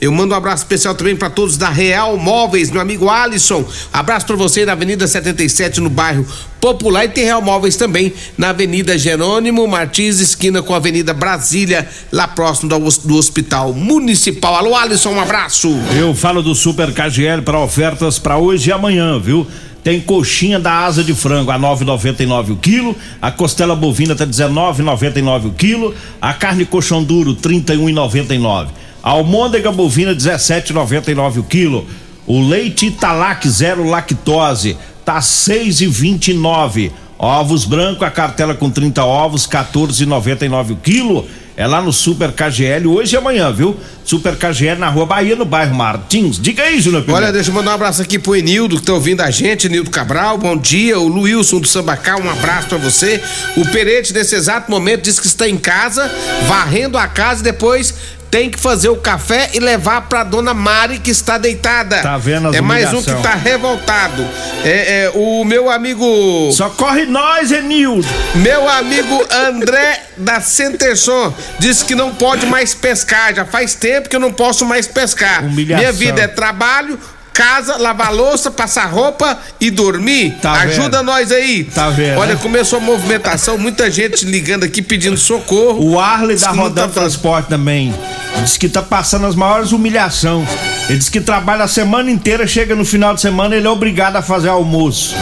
eu 0.00 0.12
mando 0.12 0.34
um 0.34 0.36
abraço 0.36 0.62
especial 0.62 0.94
também 0.94 1.14
para 1.14 1.28
todos 1.30 1.56
da 1.56 1.68
Real 1.68 2.16
Móveis, 2.16 2.70
meu 2.70 2.80
amigo 2.80 3.08
Alisson. 3.08 3.64
Abraço 3.92 4.26
para 4.26 4.36
você 4.36 4.64
na 4.64 4.72
Avenida 4.72 5.06
77, 5.06 5.80
no 5.80 5.90
bairro 5.90 6.26
Popular. 6.60 7.04
E 7.04 7.08
tem 7.08 7.24
Real 7.24 7.42
Móveis 7.42 7.76
também 7.76 8.12
na 8.36 8.50
Avenida 8.50 8.98
Jerônimo 8.98 9.66
Martins, 9.66 10.20
esquina 10.20 10.62
com 10.62 10.74
a 10.74 10.78
Avenida 10.78 11.14
Brasília, 11.14 11.88
lá 12.10 12.26
próximo 12.26 12.68
do 13.04 13.16
Hospital 13.16 13.72
Municipal. 13.72 14.56
Alô, 14.56 14.74
Alisson, 14.74 15.10
um 15.10 15.20
abraço. 15.20 15.68
Eu 15.96 16.14
falo 16.14 16.42
do 16.42 16.54
Super 16.54 16.92
KGL 16.92 17.42
para 17.42 17.60
ofertas 17.60 18.18
para 18.18 18.38
hoje 18.38 18.70
e 18.70 18.72
amanhã, 18.72 19.20
viu? 19.20 19.46
Tem 19.88 20.02
coxinha 20.02 20.60
da 20.60 20.84
asa 20.84 21.02
de 21.02 21.14
frango 21.14 21.50
a 21.50 21.58
9,99 21.58 22.50
o 22.50 22.56
quilo, 22.56 22.94
a 23.22 23.30
costela 23.30 23.74
bovina 23.74 24.14
tá 24.14 24.26
19,99 24.26 25.46
o 25.46 25.50
quilo, 25.52 25.94
a 26.20 26.34
carne 26.34 26.66
colchão 26.66 27.02
duro 27.02 27.34
31,99. 27.34 28.66
A 29.02 29.12
almôndega 29.12 29.72
bovina 29.72 30.14
17,99 30.14 31.38
o 31.38 31.42
quilo. 31.42 31.86
O 32.26 32.38
leite 32.38 32.88
Italac 32.88 33.48
zero 33.48 33.88
lactose 33.88 34.76
tá 35.06 35.20
6,29. 35.20 36.92
Ovos 37.18 37.64
branco, 37.64 38.04
a 38.04 38.10
cartela 38.10 38.54
com 38.54 38.70
30 38.70 39.02
ovos, 39.02 39.46
14,99 39.46 40.72
o 40.72 40.76
quilo. 40.76 41.26
É 41.58 41.66
lá 41.66 41.82
no 41.82 41.92
Super 41.92 42.30
KGL 42.30 42.86
hoje 42.86 43.16
e 43.16 43.18
amanhã, 43.18 43.52
viu? 43.52 43.76
Super 44.04 44.36
KGL 44.36 44.78
na 44.78 44.88
Rua 44.88 45.04
Bahia, 45.04 45.34
no 45.34 45.44
bairro 45.44 45.74
Martins. 45.74 46.38
Diga 46.38 46.62
aí, 46.62 46.80
Júnior 46.80 47.04
Olha, 47.08 47.32
deixa 47.32 47.50
eu 47.50 47.54
mandar 47.54 47.72
um 47.72 47.74
abraço 47.74 48.00
aqui 48.00 48.16
pro 48.16 48.36
Enildo, 48.36 48.76
que 48.76 48.82
tá 48.82 48.92
ouvindo 48.92 49.22
a 49.22 49.30
gente, 49.32 49.68
Nildo 49.68 49.90
Cabral, 49.90 50.38
bom 50.38 50.56
dia. 50.56 51.00
O 51.00 51.08
Luilson 51.08 51.58
do 51.58 51.66
Sambacá, 51.66 52.16
um 52.16 52.30
abraço 52.30 52.68
para 52.68 52.78
você. 52.78 53.20
O 53.56 53.66
Perete, 53.72 54.14
nesse 54.14 54.36
exato 54.36 54.70
momento, 54.70 55.02
diz 55.02 55.18
que 55.18 55.26
está 55.26 55.48
em 55.48 55.58
casa, 55.58 56.08
varrendo 56.46 56.96
a 56.96 57.08
casa 57.08 57.40
e 57.40 57.44
depois 57.44 57.92
tem 58.30 58.50
que 58.50 58.58
fazer 58.58 58.88
o 58.88 58.96
café 58.96 59.50
e 59.54 59.60
levar 59.60 60.02
pra 60.02 60.24
dona 60.24 60.52
Mari 60.52 60.98
que 60.98 61.10
está 61.10 61.38
deitada. 61.38 61.98
Tá 62.02 62.18
vendo 62.18 62.48
as 62.48 62.56
É 62.56 62.60
mais 62.60 62.92
um 62.92 63.02
que 63.02 63.14
tá 63.22 63.34
revoltado. 63.34 64.26
É, 64.64 65.04
é, 65.04 65.12
o 65.14 65.44
meu 65.44 65.70
amigo. 65.70 66.50
Socorre 66.52 67.06
nós, 67.06 67.50
Enildo. 67.50 68.06
Meu 68.36 68.68
amigo 68.68 69.26
André 69.30 70.02
da 70.16 70.40
Centerson 70.40 71.32
disse 71.58 71.84
que 71.84 71.94
não 71.94 72.14
pode 72.14 72.46
mais 72.46 72.74
pescar. 72.74 73.34
Já 73.34 73.44
faz 73.44 73.74
tempo 73.74 74.08
que 74.08 74.16
eu 74.16 74.20
não 74.20 74.32
posso 74.32 74.64
mais 74.64 74.86
pescar. 74.86 75.44
Humilhação. 75.44 75.78
Minha 75.78 75.92
vida 75.92 76.22
é 76.22 76.28
trabalho. 76.28 76.98
Casa, 77.38 77.76
lavar 77.76 78.12
louça, 78.12 78.50
passar 78.50 78.86
roupa 78.86 79.38
e 79.60 79.70
dormir. 79.70 80.34
Tá 80.42 80.54
Ajuda 80.54 80.98
vendo? 80.98 81.06
nós 81.06 81.30
aí. 81.30 81.62
Tá 81.62 81.88
vendo, 81.88 82.18
Olha, 82.18 82.34
né? 82.34 82.40
começou 82.42 82.80
a 82.80 82.82
movimentação, 82.82 83.56
muita 83.56 83.88
gente 83.88 84.24
ligando 84.24 84.64
aqui 84.64 84.82
pedindo 84.82 85.16
socorro. 85.16 85.88
O 85.92 86.00
Arley 86.00 86.34
Diz 86.34 86.42
da 86.44 86.50
Rodando 86.50 86.92
tá- 86.92 87.00
Transporte 87.00 87.48
também. 87.48 87.94
Diz 88.42 88.56
que 88.56 88.68
tá 88.68 88.82
passando 88.82 89.24
as 89.24 89.36
maiores 89.36 89.70
humilhações. 89.70 90.48
Ele 90.88 90.98
diz 90.98 91.08
que 91.08 91.20
trabalha 91.20 91.62
a 91.62 91.68
semana 91.68 92.10
inteira, 92.10 92.44
chega 92.44 92.74
no 92.74 92.84
final 92.84 93.14
de 93.14 93.20
semana, 93.20 93.54
ele 93.54 93.68
é 93.68 93.70
obrigado 93.70 94.16
a 94.16 94.22
fazer 94.22 94.48
almoço. 94.48 95.14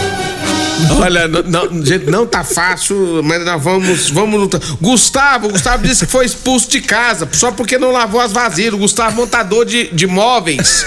Olha, 0.99 1.27
não, 1.29 1.43
não, 1.43 1.85
gente, 1.85 2.07
não 2.11 2.27
tá 2.27 2.45
fácil, 2.45 3.21
mas 3.25 3.45
nós 3.45 3.63
vamos, 3.63 4.09
vamos 4.11 4.41
lutar. 4.41 4.61
Gustavo, 4.81 5.49
Gustavo 5.51 5.87
disse 5.87 6.05
que 6.07 6.13
foi 6.13 6.25
expulso 6.27 6.69
de 6.71 6.81
casa 6.81 7.29
só 7.33 7.51
porque 7.53 7.79
não 7.79 7.91
lavou 7.93 8.21
as 8.21 8.33
vasilhas. 8.33 8.75
Gustavo, 8.75 9.17
montador 9.17 9.65
de, 9.67 9.89
de 9.95 10.07
móveis. 10.07 10.85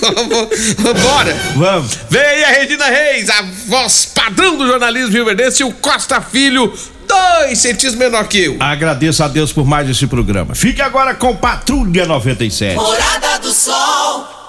Bora! 1.02 1.36
Vamos. 1.56 1.98
Vem 2.08 2.20
aí 2.20 2.44
a 2.44 2.48
Regina 2.48 2.86
Reis, 2.86 3.28
a 3.28 3.42
voz 3.66 4.06
padrão 4.06 4.56
do 4.56 4.66
jornalismo 4.66 5.12
Rio 5.12 5.24
Verdense, 5.24 5.62
e 5.62 5.64
o 5.64 5.72
Costa 5.72 6.20
Filho, 6.20 6.72
dois 7.06 7.58
centímetros 7.58 7.94
menor 7.94 8.26
que 8.28 8.38
eu. 8.44 8.56
Agradeço 8.60 9.22
a 9.22 9.28
Deus 9.28 9.52
por 9.52 9.66
mais 9.66 9.88
esse 9.88 10.06
programa. 10.06 10.54
Fique 10.54 10.80
agora 10.80 11.14
com 11.14 11.36
Patrulha 11.36 12.06
97. 12.06 12.76
Morada 12.76 13.38
do 13.40 13.52
Sol. 13.52 14.39